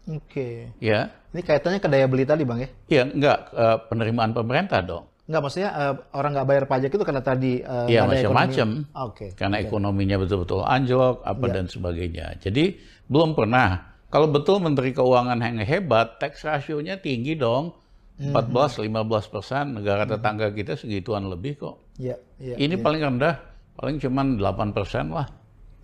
Oke. 0.09 0.73
Ya, 0.81 1.13
Ini 1.29 1.45
kaitannya 1.45 1.77
ke 1.77 1.85
daya 1.85 2.09
beli 2.09 2.25
tadi 2.25 2.41
bang 2.41 2.65
ya? 2.65 2.69
ya 2.89 3.03
enggak 3.05 3.37
eh, 3.53 3.77
penerimaan 3.87 4.33
pemerintah 4.33 4.81
dong. 4.81 5.05
Enggak 5.29 5.41
maksudnya 5.45 5.69
eh, 5.71 5.93
orang 6.11 6.31
nggak 6.33 6.47
bayar 6.49 6.65
pajak 6.65 6.89
itu 6.89 7.05
karena 7.05 7.21
tadi 7.21 7.61
Iya 7.61 8.03
nggak 8.03 8.03
ada 8.03 8.09
macam-macam. 8.09 8.67
ekonomi. 8.81 8.97
Oke. 9.05 9.25
Karena 9.37 9.55
ekonominya 9.61 10.17
betul-betul 10.17 10.59
anjlok, 10.65 11.21
apa 11.21 11.45
Iya. 11.45 11.53
dan 11.53 11.65
sebagainya. 11.69 12.25
Jadi 12.41 12.63
belum 13.05 13.37
pernah. 13.37 13.69
Kalau 14.09 14.25
betul 14.25 14.57
Menteri 14.57 14.89
Keuangan 14.89 15.37
yang 15.37 15.61
hebat, 15.61 16.17
tax 16.17 16.41
ratio-nya 16.41 16.97
tinggi 16.97 17.37
dong. 17.37 17.77
Mhm. 18.19 18.33
14-15 18.35 19.31
persen, 19.31 19.77
negara 19.77 20.03
tetangga 20.03 20.49
kita 20.51 20.73
segituan 20.75 21.29
lebih 21.29 21.55
kok. 21.55 21.75
Iya. 21.95 22.17
Iya. 22.41 22.57
Ini 22.57 22.75
paling 22.81 22.99
rendah, 22.99 23.37
paling 23.77 24.01
cuma 24.01 24.25
8 24.25 24.73
persen 24.73 25.13
lah 25.13 25.29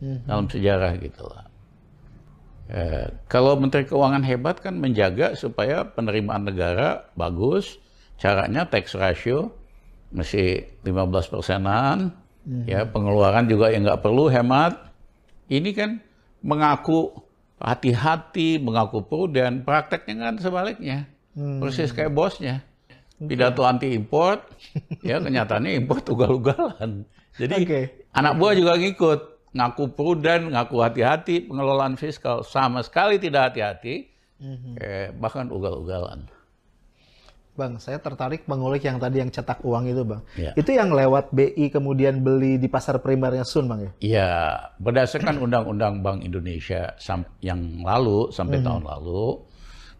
Mhm. 0.01 0.27
dalam 0.27 0.45
sejarah 0.49 0.91
gitu 0.99 1.23
lah. 1.27 1.45
Eh, 2.65 3.07
kalau 3.29 3.53
Menteri 3.61 3.85
Keuangan 3.85 4.25
hebat 4.25 4.57
kan 4.57 4.73
menjaga 4.81 5.37
supaya 5.37 5.85
penerimaan 5.85 6.49
negara 6.49 7.05
bagus, 7.13 7.77
caranya 8.17 8.65
tax 8.65 8.97
ratio 8.97 9.53
masih 10.09 10.65
15 10.81 11.29
persenan, 11.29 12.09
ya 12.65 12.85
pengeluaran 12.89 13.45
juga 13.45 13.69
yang 13.69 13.85
nggak 13.85 14.01
perlu 14.01 14.33
hemat. 14.33 14.81
Ini 15.45 15.69
kan 15.77 16.01
mengaku 16.41 17.13
hati-hati, 17.61 18.57
mengaku 18.57 19.05
prudent, 19.05 19.61
prakteknya 19.61 20.15
kan 20.17 20.35
sebaliknya, 20.41 21.05
persis 21.61 21.93
kayak 21.93 22.13
bosnya. 22.13 22.65
Pidato 23.15 23.63
anti 23.63 23.95
import, 23.95 24.43
ya 24.99 25.23
kenyataannya 25.23 25.71
import 25.79 26.03
ugal-ugalan. 26.11 27.07
Jadi 27.39 27.55
Oke. 27.63 27.81
anak 28.11 28.35
buah 28.35 28.53
juga 28.57 28.73
ngikut, 28.75 29.19
ngaku 29.55 29.95
prudent, 29.95 30.51
ngaku 30.51 30.83
hati-hati, 30.83 31.47
pengelolaan 31.47 31.95
fiskal 31.95 32.43
sama 32.43 32.83
sekali 32.83 33.15
tidak 33.15 33.55
hati-hati, 33.55 34.11
eh, 34.83 35.15
bahkan 35.15 35.47
ugal-ugalan. 35.47 36.27
Bang, 37.55 37.79
saya 37.79 38.03
tertarik 38.03 38.43
mengulik 38.51 38.83
yang 38.83 38.99
tadi 38.99 39.23
yang 39.23 39.31
cetak 39.31 39.63
uang 39.63 39.87
itu 39.87 40.03
bang. 40.03 40.19
Iya. 40.35 40.51
Itu 40.59 40.75
yang 40.75 40.91
lewat 40.91 41.31
BI 41.31 41.71
kemudian 41.71 42.19
beli 42.19 42.59
di 42.59 42.67
pasar 42.67 42.99
primernya 42.99 43.47
Sun 43.47 43.71
bang 43.71 43.79
ya? 43.79 43.91
Ya, 44.03 44.31
berdasarkan 44.83 45.39
Undang-Undang 45.39 46.03
Bank 46.03 46.19
Indonesia 46.27 46.91
yang 47.39 47.79
lalu 47.79 48.27
sampai 48.35 48.59
tahun 48.59 48.83
lalu, 48.83 49.39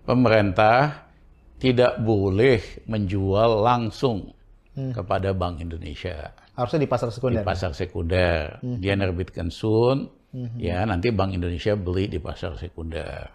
pemerintah 0.04 1.08
tidak 1.56 1.96
boleh 2.04 2.60
menjual 2.92 3.64
langsung 3.64 4.36
kepada 4.76 5.32
Bank 5.32 5.64
Indonesia 5.64 6.36
Harusnya 6.56 6.80
di 6.84 6.90
pasar 6.90 7.12
di 7.12 7.16
sekunder. 7.20 7.44
pasar 7.44 7.72
sekunder. 7.76 8.64
Dia 8.64 8.96
nerbitkan 8.96 9.52
sun, 9.52 10.08
ya 10.56 10.88
nanti 10.88 11.12
Bank 11.12 11.36
Indonesia 11.36 11.76
beli 11.76 12.08
di 12.08 12.20
pasar 12.20 12.56
sekunder. 12.56 13.28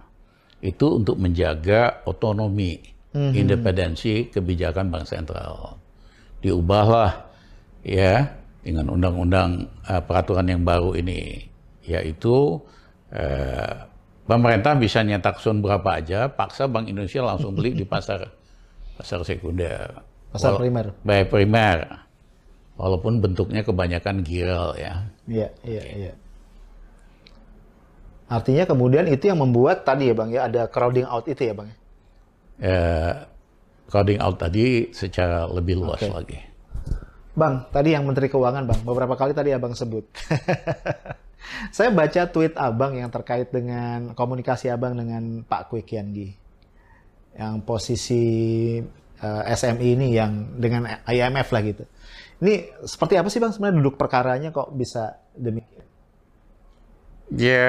Itu 0.61 1.01
untuk 1.01 1.21
menjaga 1.21 2.05
otonomi, 2.09 2.81
independensi 3.13 4.29
kebijakan 4.33 4.93
bank 4.93 5.05
sentral. 5.09 5.77
Diubahlah 6.41 7.29
ya 7.85 8.41
dengan 8.61 8.93
undang-undang 8.93 9.69
eh, 9.89 10.03
peraturan 10.05 10.49
yang 10.49 10.63
baru 10.65 10.97
ini, 10.97 11.45
yaitu 11.85 12.61
eh, 13.13 13.89
pemerintah 14.25 14.77
bisa 14.77 15.01
nyetak 15.01 15.41
sun 15.41 15.65
berapa 15.65 16.01
aja, 16.01 16.29
paksa 16.29 16.69
Bank 16.69 16.89
Indonesia 16.89 17.25
langsung 17.25 17.57
beli 17.57 17.77
di 17.77 17.85
pasar 17.93 18.29
pasar 18.97 19.25
sekunder. 19.25 20.05
Pasar 20.31 20.61
primer. 20.61 20.93
Baik 21.05 21.33
primer. 21.33 22.10
Walaupun 22.81 23.21
bentuknya 23.21 23.61
kebanyakan 23.61 24.25
giral 24.25 24.73
ya. 24.81 25.05
Iya, 25.29 25.53
iya, 25.69 25.85
iya. 25.93 26.13
Artinya 28.31 28.65
kemudian 28.65 29.05
itu 29.11 29.29
yang 29.29 29.43
membuat 29.43 29.85
tadi 29.85 30.09
ya 30.09 30.15
bang 30.17 30.31
ya 30.33 30.41
ada 30.49 30.63
crowding 30.71 31.05
out 31.05 31.29
itu 31.29 31.45
ya 31.45 31.53
bang. 31.53 31.69
ya? 31.69 31.77
Eh, 32.61 33.13
crowding 33.91 34.23
out 34.23 34.41
tadi 34.41 34.95
secara 34.97 35.45
lebih 35.51 35.77
luas 35.77 36.01
Oke. 36.01 36.09
lagi. 36.09 36.39
Bang, 37.37 37.69
tadi 37.69 37.93
yang 37.93 38.09
Menteri 38.09 38.33
Keuangan 38.33 38.65
bang, 38.65 38.81
beberapa 38.87 39.13
kali 39.19 39.37
tadi 39.37 39.53
abang 39.53 39.77
sebut. 39.77 40.09
Saya 41.77 41.91
baca 41.93 42.33
tweet 42.33 42.55
abang 42.57 42.97
yang 42.97 43.13
terkait 43.13 43.53
dengan 43.53 44.17
komunikasi 44.17 44.73
abang 44.73 44.97
dengan 44.97 45.45
Pak 45.45 45.69
Kwi. 45.69 45.85
Yang 47.35 47.55
posisi 47.67 48.25
eh, 49.21 49.43
SMI 49.53 49.89
ini 50.01 50.09
yang 50.17 50.57
dengan 50.57 50.87
IMF 51.05 51.49
lah 51.51 51.63
gitu. 51.67 51.85
Ini 52.41 52.85
seperti 52.89 53.21
apa 53.21 53.29
sih 53.29 53.37
bang 53.37 53.53
sebenarnya 53.53 53.79
duduk 53.85 54.01
perkaranya 54.01 54.49
kok 54.49 54.73
bisa 54.73 55.21
demikian? 55.37 55.85
Ya, 57.37 57.69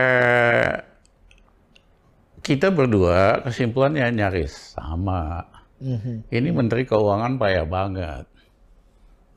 kita 2.42 2.72
berdua 2.72 3.44
kesimpulannya 3.44 4.10
nyaris 4.16 4.74
sama. 4.74 5.44
Ini 6.32 6.50
Menteri 6.54 6.88
Keuangan 6.88 7.36
payah 7.42 7.66
banget. 7.68 8.26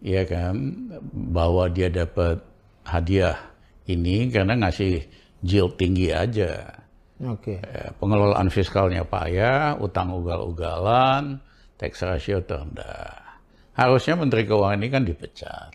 Iya 0.04 0.22
kan, 0.28 0.56
bahwa 1.32 1.66
dia 1.72 1.88
dapat 1.88 2.36
hadiah 2.84 3.40
ini 3.88 4.28
karena 4.28 4.52
ngasih 4.60 5.00
yield 5.40 5.80
tinggi 5.80 6.12
aja. 6.12 6.84
Oke. 7.24 7.56
Eh, 7.56 7.90
pengelolaan 7.96 8.52
fiskalnya 8.52 9.08
payah, 9.08 9.80
utang 9.80 10.12
ugal-ugalan, 10.12 11.40
tax 11.80 12.04
ratio 12.04 12.44
terendah. 12.44 13.23
Harusnya 13.74 14.14
Menteri 14.14 14.46
Keuangan 14.46 14.78
ini 14.78 14.88
kan 14.90 15.02
dipecat. 15.02 15.70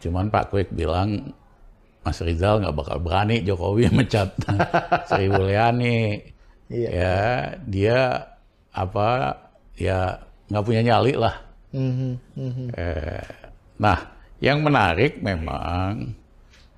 Cuman 0.00 0.28
Pak 0.28 0.52
Kwek 0.52 0.68
bilang, 0.72 1.32
Mas 2.00 2.20
Rizal 2.24 2.64
nggak 2.64 2.76
bakal 2.76 2.96
berani 3.00 3.44
Jokowi 3.44 3.88
mecat 3.96 4.32
Sri 5.08 5.28
Mulyani. 5.28 6.20
Iya. 6.70 6.88
Ya, 6.88 7.18
dia 7.66 7.98
apa 8.70 9.34
ya 9.74 10.20
nggak 10.48 10.64
punya 10.64 10.82
nyali 10.86 11.12
lah. 11.18 11.34
Mhm, 11.70 12.12
mhm. 12.34 12.66
Eh, 12.74 13.26
nah, 13.78 13.98
yang 14.42 14.62
menarik 14.62 15.18
memang 15.22 16.14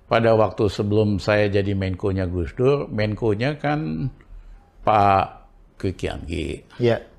pada 0.09 0.37
waktu 0.37 0.69
sebelum 0.69 1.17
saya 1.17 1.49
jadi 1.49 1.73
Menko-nya 1.73 2.29
Gus 2.29 2.53
Dur, 2.53 2.89
Menko-nya 2.93 3.57
kan 3.57 4.09
Pak 4.85 5.25
Kwek 5.81 5.97
Kian 5.97 6.21
Gi. 6.29 6.61
Iya. 6.81 7.12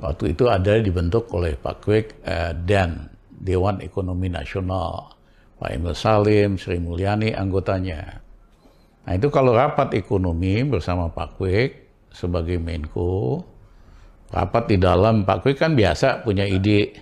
Waktu 0.00 0.32
itu 0.32 0.48
ada 0.48 0.78
dibentuk 0.80 1.28
oleh 1.34 1.58
Pak 1.58 1.76
Kwek 1.84 2.06
eh, 2.24 2.52
dan 2.64 3.12
Dewan 3.28 3.82
Ekonomi 3.82 4.30
Nasional. 4.30 5.12
Pak 5.62 5.70
Emil 5.78 5.94
Salim, 5.94 6.58
Sri 6.58 6.82
Mulyani 6.82 7.30
anggotanya. 7.38 8.18
Nah 9.06 9.12
itu 9.14 9.30
kalau 9.30 9.54
rapat 9.54 9.94
ekonomi 9.94 10.62
bersama 10.66 11.06
Pak 11.10 11.38
Kwek 11.38 11.70
sebagai 12.10 12.58
Menko, 12.58 13.42
rapat 14.30 14.74
di 14.74 14.76
dalam 14.78 15.22
Pak 15.22 15.42
Kwek 15.46 15.58
kan 15.58 15.74
biasa 15.78 16.22
punya 16.26 16.46
ide 16.46 16.94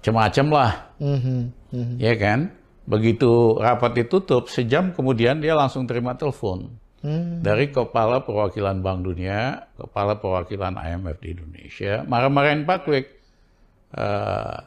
macam-macam 0.00 0.46
lah, 0.50 0.72
Mhm, 0.98 1.40
mhm. 1.70 1.94
ya 2.00 2.14
kan? 2.18 2.50
Begitu 2.82 3.54
rapat 3.62 3.94
ditutup, 4.02 4.50
sejam 4.50 4.90
kemudian 4.90 5.38
dia 5.38 5.54
langsung 5.54 5.86
terima 5.86 6.18
telepon 6.18 6.81
Hmm. 7.02 7.42
dari 7.42 7.74
Kepala 7.74 8.22
Perwakilan 8.22 8.78
Bank 8.78 9.02
Dunia, 9.02 9.58
Kepala 9.74 10.22
Perwakilan 10.22 10.78
IMF 10.78 11.18
di 11.18 11.34
Indonesia, 11.34 12.06
marah-marahin 12.06 12.62
Pak 12.62 12.78
Kwek. 12.86 13.06
Eh, 13.90 14.58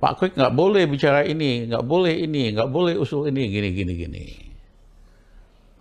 Pak 0.00 0.12
Kwek 0.16 0.32
nggak 0.32 0.54
boleh 0.56 0.88
bicara 0.88 1.28
ini, 1.28 1.68
nggak 1.68 1.84
boleh 1.84 2.24
ini, 2.24 2.56
nggak 2.56 2.72
boleh 2.72 2.96
usul 2.96 3.28
ini, 3.28 3.52
gini, 3.52 3.68
gini, 3.76 3.92
gini. 4.00 4.26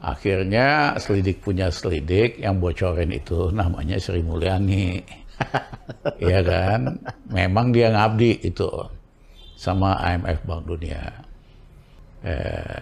Akhirnya 0.04 1.00
selidik 1.00 1.40
punya 1.40 1.72
selidik 1.72 2.36
yang 2.36 2.60
bocorin 2.60 3.16
itu 3.16 3.56
namanya 3.56 3.96
Sri 3.96 4.20
Mulyani. 4.20 5.00
Iya 6.24 6.40
kan? 6.46 6.96
Memang 7.28 7.76
dia 7.76 7.92
ngabdi 7.92 8.48
itu 8.48 8.70
sama 9.60 10.00
IMF 10.04 10.40
Bank 10.48 10.64
Dunia. 10.68 11.04
Eh, 12.24 12.80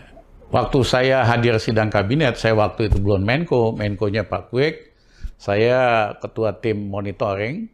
waktu 0.52 0.80
saya 0.84 1.24
hadir 1.24 1.56
sidang 1.58 1.88
kabinet, 1.88 2.36
saya 2.38 2.54
waktu 2.54 2.92
itu 2.92 3.00
belum 3.00 3.24
Menko, 3.24 3.72
Menko-nya 3.74 4.28
Pak 4.28 4.52
Kwek, 4.52 4.92
saya 5.40 6.12
ketua 6.20 6.60
tim 6.60 6.92
monitoring, 6.92 7.72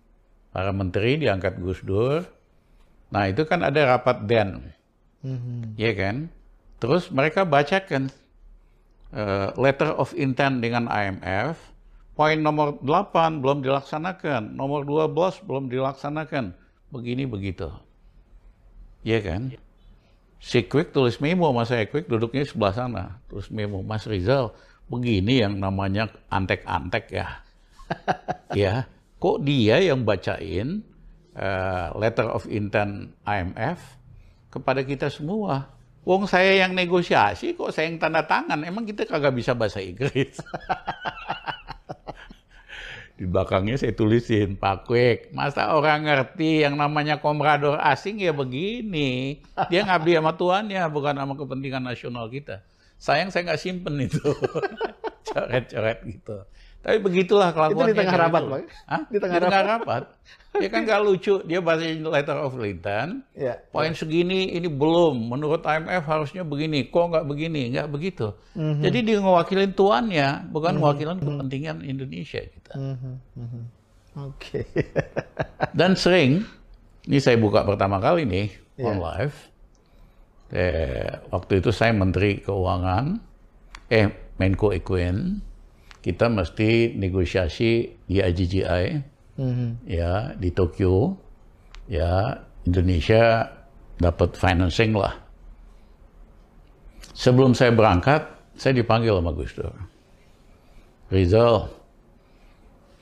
para 0.53 0.73
menteri 0.73 1.21
diangkat 1.21 1.59
Gus 1.61 1.81
Dur. 1.85 2.25
Nah 3.13 3.29
itu 3.29 3.45
kan 3.45 3.61
ada 3.61 3.97
rapat 3.97 4.25
DEN, 4.25 4.49
Mhm. 5.21 5.75
ya 5.75 5.91
kan? 5.97 6.29
Terus 6.77 7.09
mereka 7.09 7.41
bacakan 7.45 8.13
uh, 9.13 9.49
letter 9.57 9.93
of 9.97 10.13
intent 10.13 10.61
dengan 10.61 10.85
IMF, 10.89 11.57
poin 12.13 12.37
nomor 12.37 12.77
8 12.81 13.41
belum 13.41 13.65
dilaksanakan, 13.65 14.53
nomor 14.53 14.85
12 14.85 15.41
belum 15.45 15.69
dilaksanakan, 15.69 16.53
begini 16.93 17.25
begitu. 17.25 17.69
Iya 19.05 19.19
kan? 19.23 19.41
Si 20.37 20.65
Quick 20.69 20.93
tulis 20.93 21.17
memo, 21.17 21.49
Mas 21.49 21.73
Quick 21.73 22.05
duduknya 22.05 22.45
sebelah 22.45 22.73
sana, 22.73 23.03
terus 23.25 23.49
memo, 23.49 23.81
Mas 23.81 24.05
Rizal, 24.05 24.53
begini 24.85 25.41
yang 25.41 25.57
namanya 25.57 26.13
antek-antek 26.29 27.05
ya. 27.09 27.27
ya, 28.61 28.73
kok 29.17 29.41
dia 29.41 29.81
yang 29.81 30.05
bacain 30.05 30.85
uh, 31.33 31.89
letter 31.97 32.29
of 32.29 32.45
intent 32.47 33.11
IMF 33.25 33.79
kepada 34.53 34.85
kita 34.85 35.09
semua? 35.09 35.73
Wong 36.07 36.23
saya 36.23 36.63
yang 36.63 36.71
negosiasi, 36.71 37.51
kok 37.57 37.75
saya 37.75 37.91
yang 37.91 37.99
tanda 37.99 38.23
tangan? 38.23 38.63
Emang 38.63 38.87
kita 38.87 39.03
kagak 39.03 39.35
bisa 39.35 39.51
bahasa 39.51 39.83
Inggris? 39.83 40.39
Di 43.17 43.25
belakangnya 43.25 43.81
saya 43.81 43.97
tulisin, 43.97 44.61
Pak 44.61 44.85
Kwek, 44.85 45.33
masa 45.33 45.73
orang 45.73 46.05
ngerti 46.05 46.61
yang 46.61 46.77
namanya 46.77 47.17
komprador 47.17 47.81
asing 47.81 48.21
ya 48.21 48.29
begini. 48.29 49.41
Dia 49.73 49.89
ngabdi 49.89 50.21
sama 50.21 50.37
tuannya, 50.37 50.85
bukan 50.93 51.17
sama 51.17 51.33
kepentingan 51.33 51.81
nasional 51.81 52.29
kita. 52.29 52.61
Sayang 53.01 53.33
saya 53.33 53.49
nggak 53.49 53.61
simpen 53.61 53.97
itu. 53.97 54.21
Coret-coret 55.33 56.05
gitu. 56.05 56.45
Tapi 56.81 56.97
begitulah 57.03 57.51
kelakuannya. 57.51 57.91
Itu 57.91 57.93
di 57.93 57.99
tengah 57.99 58.17
rapat, 58.17 58.43
Pak? 58.47 58.59
Hah? 58.87 59.01
Di 59.11 59.17
tengah, 59.19 59.37
di 59.37 59.43
tengah 59.43 59.63
rapat. 59.65 60.03
Ya 60.57 60.69
kan 60.73 60.81
gak 60.87 61.01
lucu, 61.05 61.35
dia 61.45 61.59
bahasa 61.61 61.85
letter 61.85 62.37
of 62.41 62.57
intent, 62.65 63.21
ya, 63.37 63.61
poin 63.69 63.93
ya. 63.93 63.97
segini 63.97 64.57
ini 64.57 64.65
belum, 64.65 65.29
menurut 65.29 65.61
IMF 65.61 66.01
harusnya 66.09 66.41
begini, 66.41 66.89
kok 66.89 67.13
nggak 67.13 67.25
begini, 67.29 67.69
nggak 67.77 67.89
begitu. 67.93 68.33
Mm-hmm. 68.57 68.81
Jadi 68.81 68.97
dia 69.05 69.17
ngewakilin 69.21 69.71
tuannya, 69.77 70.29
bukan 70.49 70.77
mm-hmm. 70.77 70.81
ngewakilin 70.81 71.19
kepentingan 71.21 71.77
Indonesia 71.85 72.41
kita. 72.41 72.73
Mm-hmm. 72.73 73.63
Oke. 74.17 74.65
Okay. 74.65 74.65
Dan 75.77 75.93
sering, 75.93 76.41
ini 77.05 77.17
saya 77.21 77.37
buka 77.37 77.61
pertama 77.61 78.01
kali 78.01 78.25
nih, 78.25 78.47
yeah. 78.81 78.89
on 78.89 78.97
live, 78.97 79.37
eh, 80.57 81.21
waktu 81.29 81.61
itu 81.61 81.69
saya 81.69 81.93
Menteri 81.93 82.41
Keuangan, 82.41 83.21
eh 83.93 84.09
Menko 84.41 84.73
Equin, 84.73 85.37
kita 86.07 86.31
mesti 86.31 86.95
negosiasi 86.95 87.99
di 88.07 88.23
IGGI, 88.23 88.85
hmm. 89.35 89.83
ya 89.83 90.31
di 90.39 90.55
Tokyo, 90.55 91.19
ya 91.91 92.31
Indonesia 92.63 93.51
dapat 93.99 94.39
financing 94.39 94.95
lah. 94.95 95.11
Sebelum 97.11 97.51
saya 97.51 97.75
berangkat, 97.75 98.23
saya 98.55 98.71
dipanggil 98.79 99.19
sama 99.19 99.35
Gus 99.35 99.51
Dur. 99.51 99.75
Rizal, 101.11 101.67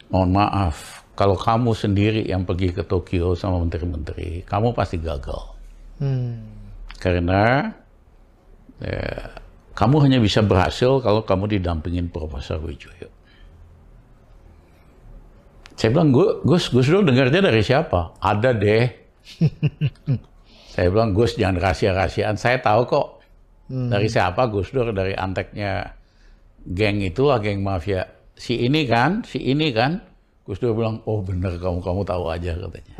mohon 0.09 0.33
maaf, 0.33 1.05
kalau 1.13 1.37
kamu 1.37 1.77
sendiri 1.77 2.25
yang 2.25 2.41
pergi 2.41 2.73
ke 2.73 2.81
Tokyo 2.81 3.37
sama 3.37 3.61
menteri-menteri, 3.61 4.41
kamu 4.49 4.73
pasti 4.73 4.97
gagal. 4.97 5.53
Hmm. 6.01 6.41
Karena 6.97 7.69
ya, 8.81 9.44
kamu 9.75 10.07
hanya 10.07 10.23
bisa 10.23 10.39
berhasil 10.39 11.03
kalau 11.03 11.27
kamu 11.27 11.59
didampingin 11.59 12.07
Profesor 12.07 12.63
Wijoyo. 12.63 13.11
Saya 15.75 15.91
bilang, 15.91 16.15
Gus, 16.15 16.71
Gus 16.71 16.87
Dur 16.87 17.03
dengarnya 17.03 17.51
dari 17.51 17.59
siapa? 17.59 18.15
Ada 18.23 18.55
deh. 18.55 18.87
saya 20.73 20.87
bilang, 20.87 21.11
Gus 21.11 21.35
jangan 21.35 21.59
rahasia-rahasiaan. 21.59 22.39
Saya 22.39 22.63
tahu 22.63 22.87
kok. 22.87 23.07
Hmm. 23.67 23.91
Dari 23.91 24.07
siapa 24.07 24.47
Gus 24.47 24.71
Dur? 24.71 24.95
Dari 24.95 25.11
anteknya 25.11 25.91
geng 26.63 27.03
itulah, 27.03 27.43
geng 27.43 27.59
mafia. 27.59 28.07
Si 28.39 28.63
ini 28.63 28.87
kan, 28.87 29.27
si 29.27 29.43
ini 29.43 29.75
kan. 29.75 29.99
Gus 30.47 30.63
Dur 30.63 30.71
bilang, 30.71 31.03
oh 31.03 31.19
bener 31.19 31.59
kamu, 31.59 31.83
kamu 31.83 32.01
tahu 32.07 32.23
aja 32.31 32.55
katanya. 32.55 32.95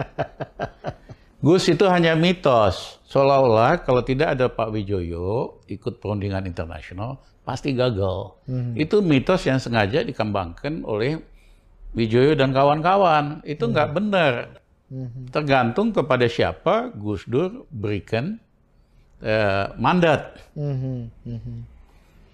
Gus 1.45 1.63
itu 1.71 1.87
hanya 1.87 2.19
mitos. 2.19 2.94
Seolah-olah 3.05 3.85
kalau 3.85 4.01
tidak 4.01 4.33
ada 4.33 4.49
Pak 4.49 4.73
Wijoyo 4.73 5.61
ikut 5.69 6.01
perundingan 6.01 6.49
internasional, 6.49 7.21
pasti 7.45 7.77
gagal. 7.77 8.33
Hmm. 8.49 8.73
Itu 8.73 9.05
mitos 9.05 9.45
yang 9.45 9.61
sengaja 9.61 10.01
dikembangkan 10.01 10.81
oleh 10.81 11.21
Wijoyo 11.93 12.33
dan 12.33 12.51
kawan-kawan 12.51 13.45
itu 13.45 13.61
nggak 13.69 13.89
hmm. 13.93 13.97
benar. 13.97 14.33
Hmm. 14.89 15.29
Tergantung 15.29 15.93
kepada 15.93 16.25
siapa 16.25 16.89
Gus 16.97 17.29
Dur 17.29 17.69
berikan 17.69 18.41
uh, 19.21 19.69
mandat. 19.77 20.41
Hmm. 20.57 21.13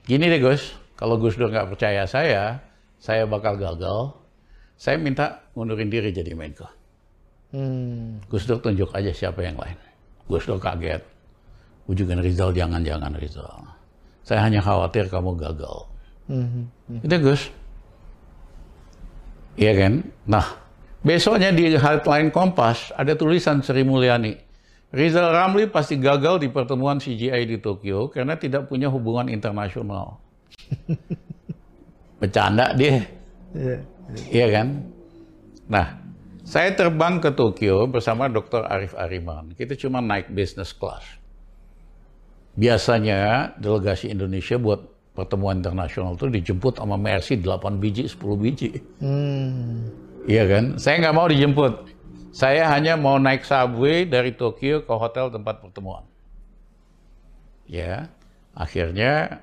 Gini 0.07 0.25
deh 0.31 0.39
Gus, 0.39 0.71
kalau 0.95 1.19
Gus 1.19 1.35
Dur 1.35 1.51
nggak 1.51 1.75
percaya 1.75 2.07
saya, 2.07 2.63
saya 2.95 3.27
bakal 3.27 3.59
gagal. 3.59 4.15
Saya 4.79 4.97
minta 4.97 5.45
mundurin 5.53 5.91
diri 5.91 6.09
jadi 6.15 6.31
Menko. 6.31 6.65
Hmm. 7.51 8.23
Gus 8.31 8.47
Dur 8.47 8.63
tunjuk 8.63 8.89
aja 8.95 9.11
siapa 9.11 9.43
yang 9.43 9.59
lain. 9.59 9.90
Gus 10.27 10.45
Dur 10.45 10.61
kaget. 10.61 11.01
Ujukan 11.89 12.21
Rizal, 12.21 12.53
jangan-jangan 12.53 13.13
Rizal. 13.17 13.61
Saya 14.21 14.45
hanya 14.45 14.61
khawatir 14.61 15.09
kamu 15.09 15.35
gagal. 15.37 15.89
Hmm. 16.29 16.69
Itu 17.01 17.15
Gus. 17.19 17.51
Iya 19.59 19.73
kan? 19.75 19.93
Nah, 20.29 20.47
besoknya 21.03 21.51
di 21.51 21.75
headline 21.75 22.31
Kompas 22.31 22.95
ada 22.95 23.17
tulisan 23.17 23.59
Sri 23.59 23.83
Mulyani. 23.83 24.39
Rizal 24.91 25.31
Ramli 25.31 25.71
pasti 25.71 25.95
gagal 25.95 26.43
di 26.43 26.51
pertemuan 26.51 26.99
CGI 26.99 27.47
di 27.47 27.57
Tokyo 27.63 28.11
karena 28.11 28.35
tidak 28.35 28.67
punya 28.67 28.91
hubungan 28.91 29.31
internasional. 29.31 30.19
Bercanda 32.19 32.75
dia. 32.75 33.07
Iya, 33.55 33.77
iya 34.31 34.47
kan? 34.51 34.67
Nah, 35.71 36.00
saya 36.51 36.75
terbang 36.75 37.23
ke 37.23 37.31
Tokyo 37.31 37.87
bersama 37.87 38.27
Dr. 38.27 38.67
Arif 38.67 38.91
Ariman. 38.99 39.55
Kita 39.55 39.71
cuma 39.79 40.03
naik 40.03 40.35
business 40.35 40.75
class. 40.75 41.07
Biasanya 42.59 43.55
delegasi 43.55 44.11
Indonesia 44.11 44.59
buat 44.59 44.83
pertemuan 45.15 45.63
internasional 45.63 46.19
itu 46.19 46.27
dijemput 46.27 46.75
sama 46.75 46.99
Mercy 46.99 47.39
8 47.39 47.79
biji, 47.79 48.03
10 48.03 48.35
biji. 48.35 48.69
Hmm. 48.99 49.87
Iya 50.27 50.43
kan? 50.51 50.63
Saya 50.75 50.99
nggak 51.07 51.15
mau 51.15 51.31
dijemput. 51.31 51.87
Saya 52.35 52.67
hanya 52.67 52.99
mau 52.99 53.15
naik 53.15 53.47
subway 53.47 54.03
dari 54.03 54.35
Tokyo 54.35 54.83
ke 54.83 54.91
hotel 54.91 55.31
tempat 55.31 55.63
pertemuan. 55.63 56.03
Ya, 57.63 58.11
akhirnya 58.51 59.39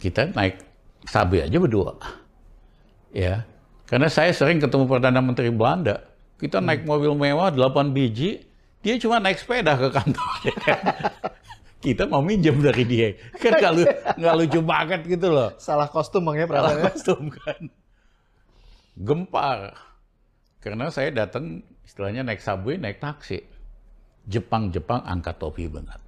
kita 0.00 0.32
naik 0.32 0.64
subway 1.04 1.44
aja 1.44 1.60
berdua. 1.60 2.00
Ya, 3.12 3.44
karena 3.90 4.06
saya 4.06 4.30
sering 4.30 4.62
ketemu 4.62 4.86
Perdana 4.86 5.18
Menteri 5.18 5.50
Belanda. 5.50 5.98
Kita 6.38 6.62
naik 6.62 6.86
mobil 6.86 7.10
mewah 7.18 7.50
8 7.50 7.90
biji, 7.90 8.38
dia 8.86 8.94
cuma 9.02 9.18
naik 9.18 9.42
sepeda 9.42 9.74
ke 9.74 9.90
kantor. 9.90 10.34
kita 11.84 12.06
mau 12.06 12.22
minjem 12.22 12.62
dari 12.62 12.86
dia. 12.86 13.18
Kan 13.42 13.58
lu, 13.74 13.82
nggak 13.90 14.34
lucu 14.38 14.60
banget 14.62 15.00
gitu 15.10 15.34
loh. 15.34 15.50
Salah 15.58 15.90
kostum 15.90 16.22
bang 16.30 16.46
ya 16.46 16.46
Salah 16.46 16.74
kostum 16.86 17.34
kan. 17.34 17.60
Gempar. 18.94 19.74
Karena 20.62 20.86
saya 20.94 21.10
datang 21.10 21.66
istilahnya 21.82 22.22
naik 22.22 22.38
subway, 22.38 22.78
naik 22.78 23.02
taksi. 23.02 23.42
Jepang-Jepang 24.30 25.02
angkat 25.02 25.42
topi 25.42 25.66
banget. 25.66 25.98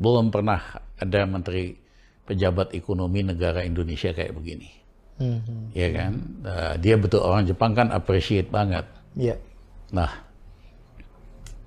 Belum 0.00 0.32
pernah 0.32 0.80
ada 0.96 1.20
menteri 1.28 1.76
pejabat 2.24 2.72
ekonomi 2.72 3.20
negara 3.20 3.60
Indonesia 3.60 4.16
kayak 4.16 4.32
begini. 4.32 4.79
Mm-hmm. 5.20 5.60
Ya 5.76 5.88
kan? 5.92 6.12
Uh, 6.42 6.74
dia 6.80 6.96
betul 6.96 7.20
orang 7.20 7.44
Jepang 7.44 7.76
kan 7.76 7.92
appreciate 7.92 8.48
banget. 8.48 8.88
Iya. 9.14 9.36
Yeah. 9.36 9.38
Nah, 9.92 10.10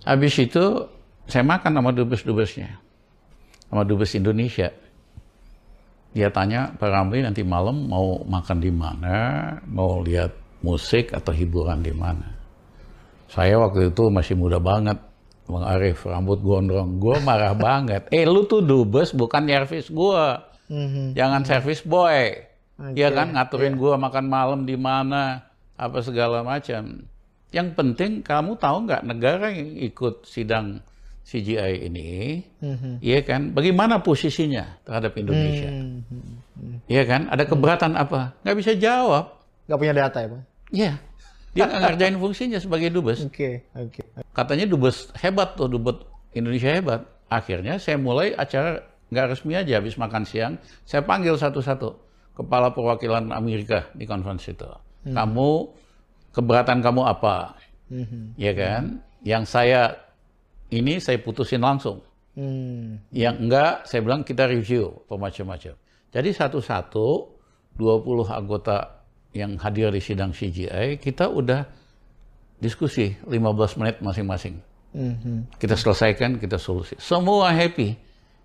habis 0.04 0.34
itu 0.42 0.89
saya 1.30 1.46
makan 1.46 1.78
sama 1.78 1.92
dubes-dubesnya 1.94 2.84
sama 3.74 3.89
Dubes 3.89 4.13
Indonesia. 4.13 4.70
Dia 6.13 6.30
tanya, 6.30 6.78
Pak 6.78 6.86
Ramli 6.94 7.26
nanti 7.26 7.42
malam 7.42 7.89
mau 7.89 8.22
makan 8.22 8.62
di 8.62 8.70
mana, 8.70 9.50
mau 9.66 10.06
lihat 10.06 10.30
musik 10.62 11.10
atau 11.10 11.34
hiburan 11.34 11.82
di 11.82 11.89
mana. 11.89 12.38
Saya 13.34 13.58
waktu 13.58 13.89
itu 13.89 14.13
masih 14.13 14.38
muda 14.38 14.62
banget, 14.62 15.02
Bang 15.50 15.66
Arif, 15.66 16.06
rambut 16.06 16.38
gondrong. 16.46 17.02
Gue 17.02 17.18
marah 17.26 17.58
banget. 17.66 18.13
Eh, 18.13 18.30
lu 18.30 18.46
tuh 18.46 18.62
dubes 18.62 19.10
bukan 19.10 19.50
servis 19.50 19.89
gue. 19.89 20.26
Mm-hmm. 20.70 21.18
Jangan 21.18 21.42
servis 21.42 21.82
boy. 21.82 22.53
Okay. 22.73 23.05
Ya 23.05 23.09
kan, 23.13 23.38
ngaturin 23.38 23.77
yeah. 23.77 23.81
gue 23.81 23.93
makan 24.01 24.25
malam 24.25 24.59
di 24.65 24.73
mana, 24.73 25.45
apa 25.77 26.01
segala 26.01 26.41
macam. 26.41 27.05
Yang 27.53 27.67
penting 27.77 28.12
kamu 28.25 28.57
tahu 28.57 28.89
nggak 28.89 29.05
negara 29.05 29.53
yang 29.53 29.77
ikut 29.77 30.25
sidang 30.25 30.81
CGI 31.23 31.88
ini, 31.88 32.41
mm-hmm. 32.59 32.93
ya 32.99 33.19
kan? 33.23 33.53
Bagaimana 33.53 34.01
posisinya 34.01 34.81
terhadap 34.83 35.13
Indonesia? 35.15 35.69
Mm-hmm. 35.69 36.89
Ya 36.89 37.03
kan? 37.05 37.29
Ada 37.29 37.45
keberatan 37.45 37.93
mm-hmm. 37.93 38.03
apa? 38.09 38.21
Nggak 38.41 38.57
bisa 38.57 38.71
jawab. 38.75 39.38
Nggak 39.69 39.79
punya 39.79 39.93
data 39.93 40.17
ya, 40.19 40.27
Pak? 40.27 40.41
Iya. 40.73 40.93
Dia 41.53 41.63
nggak 41.69 41.81
ngerjain 41.86 42.17
fungsinya 42.17 42.57
sebagai 42.57 42.89
dubes. 42.89 43.21
Oke, 43.21 43.29
okay, 43.29 43.53
oke. 43.77 44.01
Okay. 44.01 44.05
Katanya 44.33 44.65
dubes 44.65 45.13
hebat 45.21 45.53
tuh, 45.53 45.69
dubes 45.69 46.01
Indonesia 46.33 46.73
hebat. 46.73 47.05
Akhirnya 47.29 47.77
saya 47.77 48.01
mulai 48.01 48.33
acara 48.33 48.81
nggak 49.13 49.38
resmi 49.38 49.53
aja 49.53 49.77
habis 49.77 49.93
makan 49.93 50.25
siang, 50.25 50.57
saya 50.89 51.05
panggil 51.05 51.38
satu-satu 51.38 52.03
kepala 52.34 52.74
perwakilan 52.74 53.30
Amerika 53.34 53.89
di 53.93 54.06
konferensi 54.10 54.54
itu. 54.54 54.65
Hmm. 55.06 55.13
Kamu 55.13 55.50
keberatan 56.34 56.82
kamu 56.82 57.02
apa? 57.06 57.58
Hmm. 57.89 58.34
Ya 58.36 58.54
kan? 58.58 59.02
Yang 59.22 59.43
saya 59.50 59.82
ini 60.74 60.98
saya 60.98 61.22
putusin 61.22 61.62
langsung. 61.62 62.02
Hmm. 62.34 62.98
Yang 63.13 63.36
enggak, 63.46 63.74
saya 63.86 64.02
bilang 64.02 64.26
kita 64.26 64.50
review 64.50 65.06
macam-macam. 65.08 65.78
Jadi 66.13 66.30
satu-satu 66.30 67.08
20 67.78 68.30
anggota 68.30 69.06
yang 69.34 69.58
hadir 69.58 69.89
di 69.89 70.02
sidang 70.02 70.30
CGI, 70.30 71.02
kita 71.02 71.26
udah 71.26 71.65
diskusi 72.62 73.17
15 73.26 73.80
menit 73.82 73.96
masing-masing. 74.00 74.62
Mm-hmm. 74.93 75.58
Kita 75.58 75.74
selesaikan, 75.74 76.38
kita 76.38 76.62
solusi. 76.62 76.93
Semua 77.02 77.50
happy. 77.50 77.98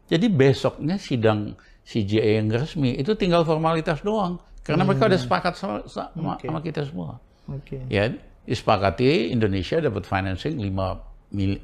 Jadi 0.09 0.27
besoknya 0.33 0.96
sidang 0.96 1.53
CGI 1.88 2.44
yang 2.44 2.53
resmi 2.53 3.01
itu 3.01 3.16
tinggal 3.16 3.48
formalitas 3.48 4.05
doang. 4.05 4.37
Karena 4.61 4.85
mm-hmm. 4.85 4.88
mereka 4.92 5.09
udah 5.09 5.20
sepakat 5.20 5.55
sama, 5.57 5.77
sama, 5.88 6.37
okay. 6.37 6.53
sama 6.53 6.61
kita 6.61 6.85
semua. 6.85 7.16
Okay. 7.48 7.81
Ya, 7.88 8.12
disepakati 8.44 9.33
Indonesia 9.33 9.81
dapat 9.81 10.05
financing 10.05 10.61
5 10.61 11.33
mil, 11.33 11.57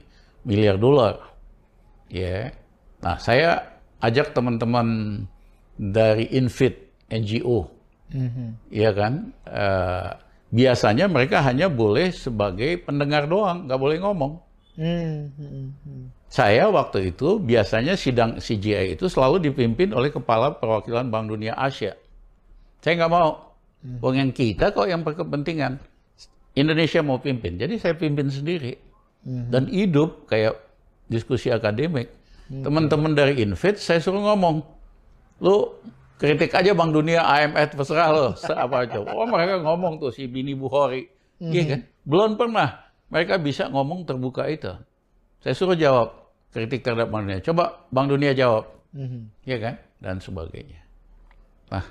miliar 0.49 0.81
dolar. 0.81 1.21
Ya. 2.09 2.57
Nah, 3.05 3.21
saya 3.21 3.77
ajak 4.01 4.33
teman-teman 4.33 5.21
dari 5.77 6.33
Infit 6.33 6.89
NGO 7.13 7.75
Mm-hmm. 8.15 8.49
Iya 8.71 8.91
kan? 8.95 9.13
Uh, 9.49 10.11
biasanya 10.55 11.11
mereka 11.11 11.43
hanya 11.43 11.67
boleh 11.67 12.15
sebagai 12.15 12.79
pendengar 12.85 13.27
doang, 13.27 13.67
nggak 13.67 13.81
boleh 13.81 13.99
ngomong. 13.99 14.39
Mm-hmm. 14.75 16.11
Saya 16.27 16.67
waktu 16.67 17.15
itu 17.15 17.39
biasanya 17.39 17.95
sidang 17.95 18.43
CGI 18.43 18.99
itu 18.99 19.07
selalu 19.07 19.51
dipimpin 19.51 19.95
oleh 19.95 20.11
kepala 20.11 20.51
perwakilan 20.59 21.07
Bank 21.07 21.31
Dunia 21.31 21.55
Asia. 21.55 21.95
Saya 22.83 22.99
nggak 22.99 23.13
mau. 23.13 23.55
Wong 24.01 24.17
yang 24.17 24.31
kita 24.35 24.73
kok 24.73 24.89
yang 24.89 25.05
berkepentingan. 25.07 25.79
Indonesia 26.55 27.03
mau 27.03 27.19
pimpin, 27.19 27.59
jadi 27.59 27.75
saya 27.79 27.95
pimpin 27.99 28.31
sendiri. 28.31 28.79
Mm-hmm. 29.27 29.51
Dan 29.51 29.63
hidup 29.71 30.27
kayak 30.31 30.59
diskusi 31.11 31.51
akademik. 31.51 32.11
Mm-hmm. 32.51 32.63
Teman-teman 32.67 33.13
dari 33.15 33.43
Invit 33.43 33.79
saya 33.79 33.99
suruh 33.99 34.23
ngomong, 34.23 34.63
lu 35.43 35.75
kritik 36.19 36.55
aja 36.55 36.71
Bank 36.75 36.95
Dunia, 36.95 37.27
IMF, 37.27 37.75
terserah 37.75 38.09
lo, 38.11 38.27
apa 38.65 38.77
aja. 38.87 39.03
Oh 39.03 39.27
mereka 39.27 39.63
ngomong 39.63 39.99
tuh 39.99 40.11
si 40.15 40.31
Bini 40.31 40.55
Bukhari, 40.55 41.11
mm 41.43 41.51
-hmm. 41.51 41.67
kan? 41.67 41.81
Belum 42.07 42.31
pernah 42.39 42.84
mereka 43.09 43.41
bisa 43.41 43.69
ngomong 43.69 44.09
terbuka 44.09 44.49
itu. 44.49 44.73
Saya 45.45 45.55
suruh 45.55 45.77
jawab 45.77 46.33
kritik 46.55 46.87
terhadap 46.87 47.13
Bank 47.13 47.29
Dunia. 47.29 47.41
Coba 47.45 47.65
Bank 47.93 48.09
Dunia 48.09 48.33
jawab, 48.33 48.65
mm 48.95 49.07
-hmm. 49.07 49.23
ya 49.45 49.57
kan? 49.61 49.75
Dan 50.01 50.17
sebagainya. 50.21 50.81
Nah, 51.73 51.85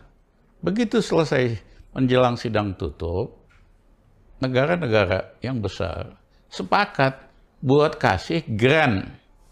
begitu 0.63 1.01
selesai 1.03 1.57
menjelang 1.93 2.39
sidang 2.39 2.73
tutup, 2.73 3.45
negara-negara 4.41 5.37
yang 5.45 5.61
besar 5.61 6.17
sepakat 6.49 7.17
buat 7.61 7.97
kasih 7.97 8.45
grant, 8.57 9.09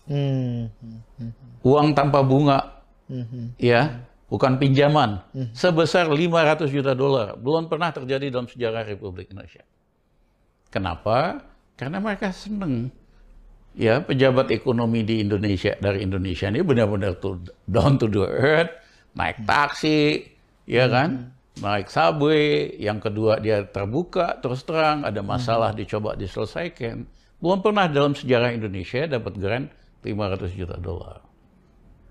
mm 0.10 0.70
-hmm. 0.70 1.32
uang 1.62 1.94
tanpa 1.94 2.26
bunga, 2.26 2.82
mm 3.10 3.24
-hmm. 3.26 3.46
ya 3.58 4.10
bukan 4.32 4.56
pinjaman, 4.56 5.20
hmm. 5.36 5.52
sebesar 5.52 6.08
500 6.08 6.72
juta 6.72 6.96
dolar. 6.96 7.36
Belum 7.36 7.68
pernah 7.68 7.92
terjadi 7.92 8.32
dalam 8.32 8.48
sejarah 8.48 8.88
Republik 8.88 9.28
Indonesia. 9.28 9.68
Kenapa? 10.72 11.44
Karena 11.82 11.98
mereka 11.98 12.30
senang. 12.30 12.94
Ya, 13.74 14.06
pejabat 14.06 14.54
ekonomi 14.54 15.02
di 15.02 15.18
Indonesia, 15.26 15.74
dari 15.82 16.06
Indonesia 16.06 16.46
ini 16.46 16.62
benar-benar 16.62 17.18
down 17.66 17.98
to 17.98 18.06
the 18.06 18.22
earth, 18.22 18.70
naik 19.18 19.42
hmm. 19.42 19.50
taksi, 19.50 20.30
ya 20.70 20.86
kan? 20.86 21.34
Hmm. 21.58 21.66
Naik 21.66 21.90
subway, 21.90 22.78
yang 22.78 23.02
kedua 23.02 23.42
dia 23.42 23.66
terbuka, 23.66 24.38
terus 24.46 24.62
terang, 24.62 25.02
ada 25.02 25.26
masalah 25.26 25.74
dicoba 25.74 26.14
diselesaikan. 26.14 27.10
Belum 27.42 27.60
pernah 27.66 27.90
dalam 27.90 28.14
sejarah 28.14 28.54
Indonesia 28.54 29.10
dapat 29.10 29.34
grant 29.42 29.74
500 30.06 30.54
juta 30.54 30.78
dolar. 30.78 31.26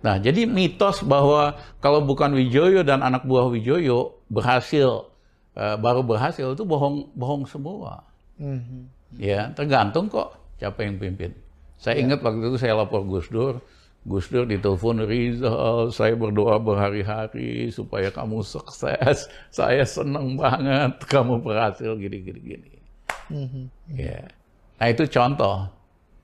Nah, 0.02 0.18
jadi 0.18 0.50
mitos 0.50 1.06
bahwa 1.06 1.54
kalau 1.78 2.02
bukan 2.02 2.35
Wijoyo 2.35 2.83
dan 2.83 3.06
anak 3.06 3.22
buah 3.22 3.46
Wijoyo 3.46 4.18
berhasil, 4.33 5.06
uh, 5.54 5.76
baru 5.78 6.02
berhasil 6.02 6.59
itu 6.59 6.64
bohong, 6.66 7.14
bohong 7.14 7.46
semua. 7.46 8.02
Mm-hmm. 8.40 8.99
Ya, 9.18 9.50
tergantung 9.56 10.06
kok 10.06 10.38
siapa 10.60 10.86
yang 10.86 11.00
pimpin. 11.00 11.34
Saya 11.80 11.98
yeah. 11.98 12.04
ingat 12.06 12.20
waktu 12.20 12.44
itu 12.46 12.58
saya 12.60 12.76
lapor 12.76 13.02
Gus 13.08 13.26
Dur, 13.32 13.58
Gus 14.04 14.28
Dur 14.28 14.44
ditelepon 14.44 15.08
Rizal, 15.08 15.88
saya 15.90 16.12
berdoa 16.14 16.60
berhari-hari 16.60 17.72
supaya 17.72 18.12
kamu 18.12 18.44
sukses. 18.44 19.26
Saya 19.48 19.82
senang 19.88 20.36
banget 20.36 21.00
kamu 21.08 21.40
berhasil 21.40 21.96
gini-gini. 21.96 22.40
gini. 22.40 22.70
Mm-hmm. 23.30 23.64
Ya, 23.96 24.28
nah 24.78 24.86
itu 24.92 25.08
contoh. 25.08 25.80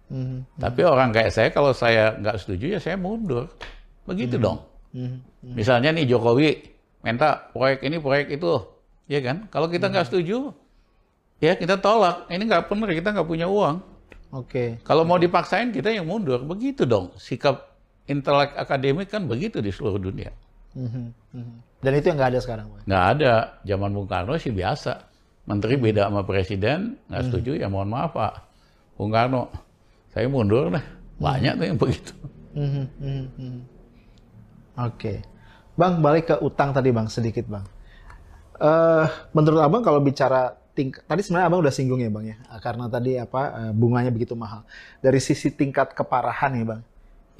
Hmm. 0.07 0.47
Tapi 0.55 0.87
orang 0.87 1.11
kayak 1.11 1.35
saya 1.35 1.49
kalau 1.51 1.75
saya 1.75 2.15
nggak 2.15 2.39
setuju 2.39 2.79
ya 2.79 2.81
saya 2.83 2.95
mundur. 2.95 3.51
Begitu 4.07 4.39
hmm. 4.39 4.45
dong. 4.45 4.59
Hmm. 4.95 5.19
Misalnya 5.43 5.91
nih 5.91 6.07
Jokowi 6.07 6.63
minta 7.03 7.51
proyek 7.51 7.83
ini 7.87 7.99
proyek 7.99 8.39
itu, 8.39 8.63
ya 9.11 9.19
kan? 9.23 9.51
Kalau 9.51 9.67
kita 9.67 9.91
nggak 9.91 10.07
hmm. 10.07 10.13
setuju, 10.15 10.37
ya 11.43 11.53
kita 11.57 11.81
tolak. 11.81 12.29
Ini 12.29 12.43
nggak 12.45 12.69
benar, 12.69 12.89
kita 12.93 13.09
nggak 13.13 13.29
punya 13.29 13.47
uang. 13.49 13.77
Oke. 14.35 14.51
Okay. 14.51 14.69
Kalau 14.83 15.07
mau 15.07 15.17
dipaksain 15.17 15.71
kita 15.71 15.93
yang 15.93 16.09
mundur. 16.09 16.43
Begitu 16.43 16.85
dong. 16.85 17.15
Sikap 17.17 17.77
intelek 18.07 18.55
akademik 18.55 19.11
kan 19.11 19.27
begitu 19.27 19.59
di 19.63 19.71
seluruh 19.71 19.99
dunia. 19.99 20.31
Hmm. 20.77 21.13
Hmm. 21.33 21.63
Dan 21.81 21.93
itu 21.97 22.11
yang 22.11 22.19
nggak 22.19 22.31
ada 22.37 22.41
sekarang, 22.41 22.67
Nggak 22.85 23.05
ada. 23.17 23.33
Zaman 23.65 23.91
Bung 23.93 24.09
Karno 24.09 24.35
sih 24.37 24.53
biasa. 24.53 25.07
Menteri 25.47 25.79
beda 25.79 26.11
sama 26.11 26.27
presiden, 26.27 26.99
nggak 27.07 27.23
setuju, 27.31 27.55
hmm. 27.55 27.63
ya 27.63 27.67
mohon 27.71 27.87
maaf 27.87 28.11
Pak. 28.19 28.35
Bung 28.99 29.15
Karno, 29.15 29.47
saya 30.11 30.27
mundur 30.27 30.75
deh. 30.75 30.83
Banyak 31.23 31.53
tuh 31.55 31.67
yang 31.71 31.79
begitu. 31.79 32.13
Hmm. 32.57 33.63
Oke, 34.77 35.25
bang 35.79 35.95
balik 36.03 36.25
ke 36.29 36.37
utang 36.43 36.75
tadi 36.75 36.91
bang 36.91 37.09
sedikit 37.09 37.47
bang. 37.47 37.65
Uh, 38.57 39.07
menurut 39.37 39.61
abang 39.61 39.85
kalau 39.85 40.01
bicara 40.01 40.57
tingkat 40.77 41.03
tadi 41.09 41.25
sebenarnya 41.25 41.49
abang 41.49 41.65
udah 41.65 41.73
singgung 41.73 42.05
ya 42.05 42.13
bang 42.13 42.37
ya 42.37 42.37
karena 42.61 42.85
tadi 42.93 43.17
apa 43.17 43.43
uh, 43.57 43.73
bunganya 43.73 44.13
begitu 44.13 44.37
mahal. 44.37 44.69
Dari 45.01 45.17
sisi 45.17 45.49
tingkat 45.49 45.97
keparahan 45.97 46.53
nih 46.53 46.65
bang, 46.69 46.81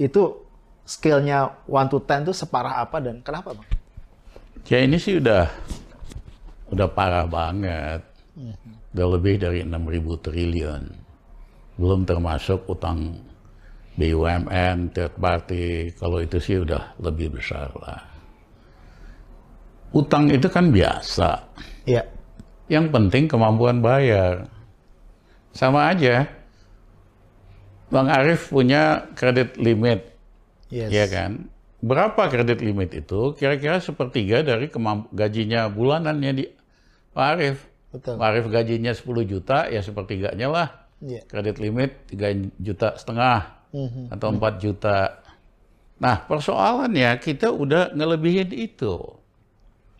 itu 0.01 0.41
skillnya 0.81 1.53
one 1.69 1.87
to 1.87 2.01
ten 2.01 2.25
tuh 2.25 2.33
separah 2.33 2.81
apa 2.81 2.97
dan 2.97 3.21
kenapa 3.21 3.53
bang? 3.53 3.67
Ya 4.65 4.81
ini 4.81 4.97
sih 4.97 5.21
udah 5.21 5.45
udah 6.73 6.87
parah 6.89 7.29
banget. 7.29 8.01
Hmm. 8.33 8.57
Udah 8.97 9.07
lebih 9.13 9.37
dari 9.37 9.61
6.000 9.61 10.25
triliun 10.25 10.83
belum 11.77 12.09
termasuk 12.09 12.65
utang 12.65 13.13
BUMN, 13.97 14.93
third 14.93 15.13
party, 15.17 15.93
kalau 15.97 16.21
itu 16.21 16.37
sih 16.37 16.57
udah 16.61 16.97
lebih 17.01 17.33
besar 17.33 17.69
lah. 17.81 18.01
Utang 19.93 20.29
itu 20.29 20.45
kan 20.49 20.69
biasa. 20.69 21.29
Iya. 21.89 22.16
Yang 22.67 22.85
penting 22.91 23.31
kemampuan 23.31 23.79
bayar. 23.79 24.51
Sama 25.55 25.91
aja. 25.91 26.27
Bang 27.87 28.11
Arif 28.11 28.51
punya 28.51 29.07
kredit 29.15 29.55
limit. 29.55 30.11
Yes. 30.67 30.91
Ya 30.91 31.07
kan? 31.07 31.47
Berapa 31.79 32.27
kredit 32.27 32.59
limit 32.59 32.91
itu? 32.91 33.31
Kira-kira 33.39 33.79
sepertiga 33.79 34.43
dari 34.43 34.67
gajinya 35.15 35.71
bulanannya 35.71 36.31
di 36.35 36.43
Pak 37.15 37.25
Arif. 37.35 37.57
Betul. 37.95 38.19
Pak 38.19 38.27
Arif 38.27 38.45
gajinya 38.51 38.91
10 38.91 39.23
juta, 39.23 39.71
ya 39.71 39.79
sepertiganya 39.79 40.47
lah 40.51 40.87
yeah. 41.03 41.23
kredit 41.25 41.61
limit 41.61 41.93
3 42.09 42.53
juta 42.57 42.97
setengah 42.97 43.39
mm-hmm. 43.73 44.13
atau 44.13 44.27
4 44.33 44.63
juta. 44.63 44.97
Nah 45.97 46.15
persoalannya 46.25 47.17
kita 47.21 47.49
udah 47.53 47.93
ngelebihin 47.93 48.53
itu. 48.53 48.97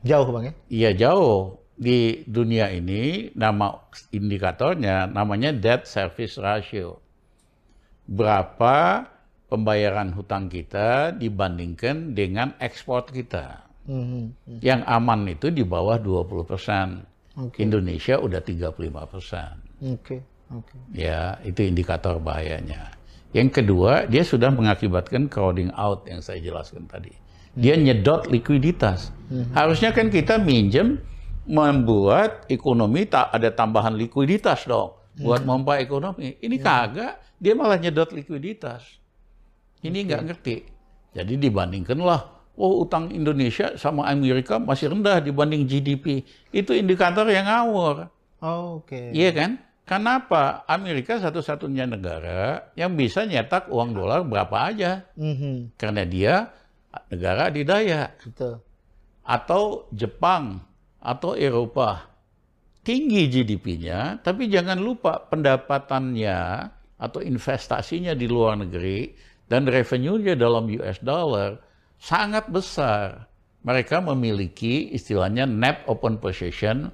Jauh 0.05 0.29
bang 0.29 0.43
ya? 0.43 0.53
Iya 0.69 0.89
jauh. 1.07 1.57
Di 1.77 2.25
dunia 2.25 2.73
ini 2.73 3.29
nama 3.37 3.69
indikatornya 4.09 5.05
namanya 5.05 5.53
debt 5.53 5.85
service 5.85 6.41
ratio. 6.41 6.97
Berapa 8.09 9.05
pembayaran 9.45 10.11
hutang 10.17 10.49
kita 10.49 11.13
dibandingkan 11.13 12.17
dengan 12.17 12.57
ekspor 12.57 13.05
kita. 13.07 13.67
Mm-hmm. 13.87 14.59
Yang 14.59 14.81
aman 14.83 15.19
itu 15.31 15.47
di 15.53 15.63
bawah 15.63 16.01
20 16.01 16.49
persen. 16.49 16.87
Okay. 17.37 17.69
Indonesia 17.69 18.17
udah 18.17 18.41
35 18.41 19.13
persen. 19.13 19.53
Okay. 19.77 20.19
Okay. 20.47 20.79
Ya, 20.95 21.37
itu 21.45 21.61
indikator 21.61 22.17
bahayanya. 22.17 22.97
Yang 23.35 23.61
kedua, 23.61 24.07
dia 24.07 24.23
sudah 24.23 24.49
mengakibatkan 24.49 25.27
crowding 25.27 25.69
out 25.75 26.07
yang 26.09 26.23
saya 26.23 26.39
jelaskan 26.39 26.87
tadi. 26.87 27.11
Dia 27.53 27.75
hmm. 27.75 27.83
nyedot 27.83 28.21
likuiditas. 28.31 29.11
Hmm. 29.27 29.51
Harusnya 29.51 29.91
kan 29.91 30.07
kita 30.07 30.39
minjem 30.39 31.03
membuat 31.47 32.45
ekonomi 32.51 33.07
tak 33.07 33.31
ada 33.31 33.49
tambahan 33.55 33.95
likuiditas 33.95 34.67
dong 34.67 34.97
buat 35.17 35.41
hmm. 35.41 35.49
memompa 35.49 35.81
ekonomi. 35.81 36.37
Ini 36.37 36.57
hmm. 36.61 36.65
kagak, 36.65 37.13
dia 37.41 37.53
malah 37.57 37.81
nyedot 37.81 38.13
likuiditas. 38.13 38.85
Ini 39.81 39.97
nggak 40.05 40.21
okay. 40.21 40.27
ngerti. 40.29 40.55
Jadi 41.17 41.33
dibandingkanlah, 41.41 42.19
oh 42.59 42.85
utang 42.85 43.09
Indonesia 43.09 43.73
sama 43.79 44.05
Amerika 44.05 44.61
masih 44.61 44.93
rendah 44.93 45.17
dibanding 45.17 45.65
GDP. 45.65 46.21
Itu 46.53 46.77
indikator 46.77 47.25
yang 47.25 47.49
ngawur. 47.49 48.13
Oh, 48.37 48.85
Oke. 48.85 49.09
Iya 49.17 49.33
kan? 49.33 49.51
Kenapa? 49.87 50.67
Amerika 50.67 51.15
satu-satunya 51.15 51.87
negara 51.87 52.69
yang 52.75 52.93
bisa 52.99 53.23
nyetak 53.23 53.71
uang 53.71 53.95
dolar 53.95 54.21
berapa 54.27 54.67
aja. 54.67 55.07
Mhm, 55.15 55.79
Karena 55.79 56.03
dia 56.03 56.51
negara 57.07 57.47
adidaya. 57.49 58.11
Betul. 58.19 58.59
Atau 59.23 59.87
Jepang, 59.95 60.66
atau 60.99 61.33
Eropa. 61.33 62.09
Tinggi 62.81 63.27
GDP-nya, 63.27 64.23
tapi 64.23 64.47
jangan 64.47 64.79
lupa 64.79 65.19
pendapatannya 65.27 66.39
atau 66.95 67.19
investasinya 67.19 68.15
di 68.15 68.31
luar 68.31 68.55
negeri 68.55 69.11
dan 69.45 69.67
revenue-nya 69.67 70.39
dalam 70.39 70.71
US 70.71 71.03
dollar 71.03 71.59
sangat 71.99 72.47
besar. 72.47 73.27
Mereka 73.67 73.99
memiliki 73.99 74.87
istilahnya 74.95 75.43
net 75.43 75.83
open 75.91 76.15
position 76.15 76.87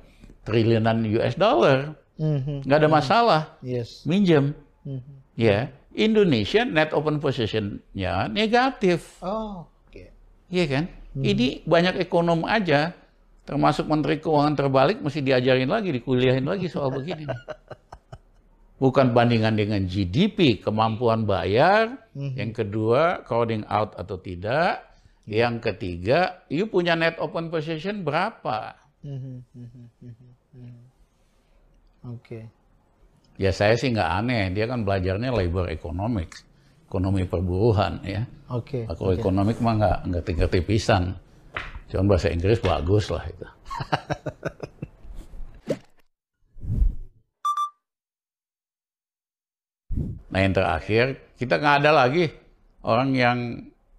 triliunan 0.43 1.05
US 1.13 1.37
dollar. 1.37 1.93
Mhm, 2.17 2.65
Nggak 2.65 2.79
ada 2.81 2.89
masalah 2.89 3.41
Yes. 3.61 4.01
minjem. 4.03 4.57
Mhm. 4.81 5.13
Ya, 5.37 5.69
Indonesia 5.93 6.65
net 6.65 6.89
open 6.89 7.21
position-nya 7.21 8.33
negatif. 8.33 9.21
Oh, 9.21 9.69
oke. 9.85 10.09
Iya 10.49 10.65
kan? 10.65 10.83
Ini 11.13 11.61
banyak 11.69 12.01
ekonom 12.01 12.41
aja, 12.49 12.97
termasuk 13.43 13.87
Menteri 13.87 14.19
Keuangan 14.19 14.55
terbalik, 14.55 15.03
mesti 15.03 15.19
diajarin 15.19 15.67
lagi, 15.67 15.91
dikuliahin 15.91 16.47
lagi 16.47 16.71
soal 16.71 16.91
begini. 16.91 17.27
Bukan 18.83 19.15
bandingan 19.15 19.55
dengan 19.55 19.87
GDP, 19.87 20.59
kemampuan 20.59 21.23
bayar. 21.23 22.11
Yang 22.15 22.63
kedua, 22.63 23.23
crowding 23.23 23.63
out 23.71 23.95
atau 23.95 24.19
tidak. 24.19 24.83
Yang 25.23 25.71
ketiga, 25.71 26.43
you 26.51 26.67
punya 26.67 26.99
net 26.99 27.15
open 27.15 27.47
position 27.47 28.03
berapa? 28.03 28.75
Mhm, 29.07 29.35
mhm. 29.55 30.83
Oke. 32.03 32.43
Ya 33.39 33.55
saya 33.55 33.79
sih 33.79 33.89
nggak 33.95 34.11
aneh, 34.19 34.51
dia 34.51 34.67
kan 34.67 34.83
belajarnya 34.83 35.31
labor 35.31 35.71
economics, 35.71 36.43
ekonomi 36.85 37.23
perburuhan 37.23 38.03
ya. 38.03 38.27
Oke. 38.51 38.85
Kalau 38.85 39.15
ekonomik 39.15 39.63
mah 39.63 39.73
nggak 39.79 39.97
ngerti-ngerti 40.11 40.59
pisan. 40.67 41.15
Cuman 41.89 42.09
bahasa 42.09 42.33
Inggris 42.33 42.57
bagus 42.61 43.09
lah 43.13 43.23
itu. 43.29 43.47
nah 50.33 50.39
yang 50.41 50.53
terakhir, 50.57 51.21
kita 51.37 51.61
nggak 51.61 51.85
ada 51.85 51.91
lagi 51.93 52.33
orang 52.81 53.13
yang 53.13 53.37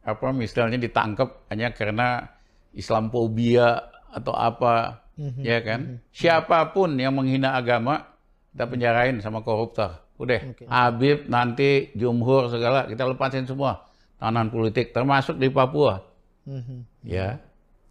apa 0.04 0.34
misalnya 0.34 0.76
ditangkap 0.76 1.46
hanya 1.48 1.70
karena 1.70 2.28
Islamophobia 2.74 3.94
atau 4.10 4.34
apa, 4.34 5.06
ya 5.38 5.62
kan? 5.62 6.02
Siapa 6.10 6.74
pun 6.74 6.98
yang 6.98 7.14
menghina 7.14 7.54
agama, 7.54 8.18
kita 8.50 8.66
penjarain 8.66 9.16
sama 9.22 9.46
koruptor. 9.46 10.02
Udah, 10.18 10.42
Oke. 10.50 10.66
Habib 10.70 11.26
nanti 11.26 11.90
Jumhur 11.98 12.46
segala 12.46 12.86
kita 12.86 13.02
lepasin 13.06 13.46
semua 13.46 13.86
tahanan 14.18 14.50
politik, 14.50 14.94
termasuk 14.94 15.38
di 15.38 15.50
Papua. 15.50 16.13
Mhm. 16.44 16.84
Ya, 17.04 17.40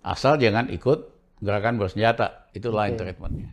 asal 0.05 0.37
jangan 0.37 0.69
ikut 0.69 1.09
gerakan 1.41 1.81
bersenjata. 1.81 2.49
Itu 2.53 2.69
lain 2.69 2.95
treatmentnya. 2.97 3.49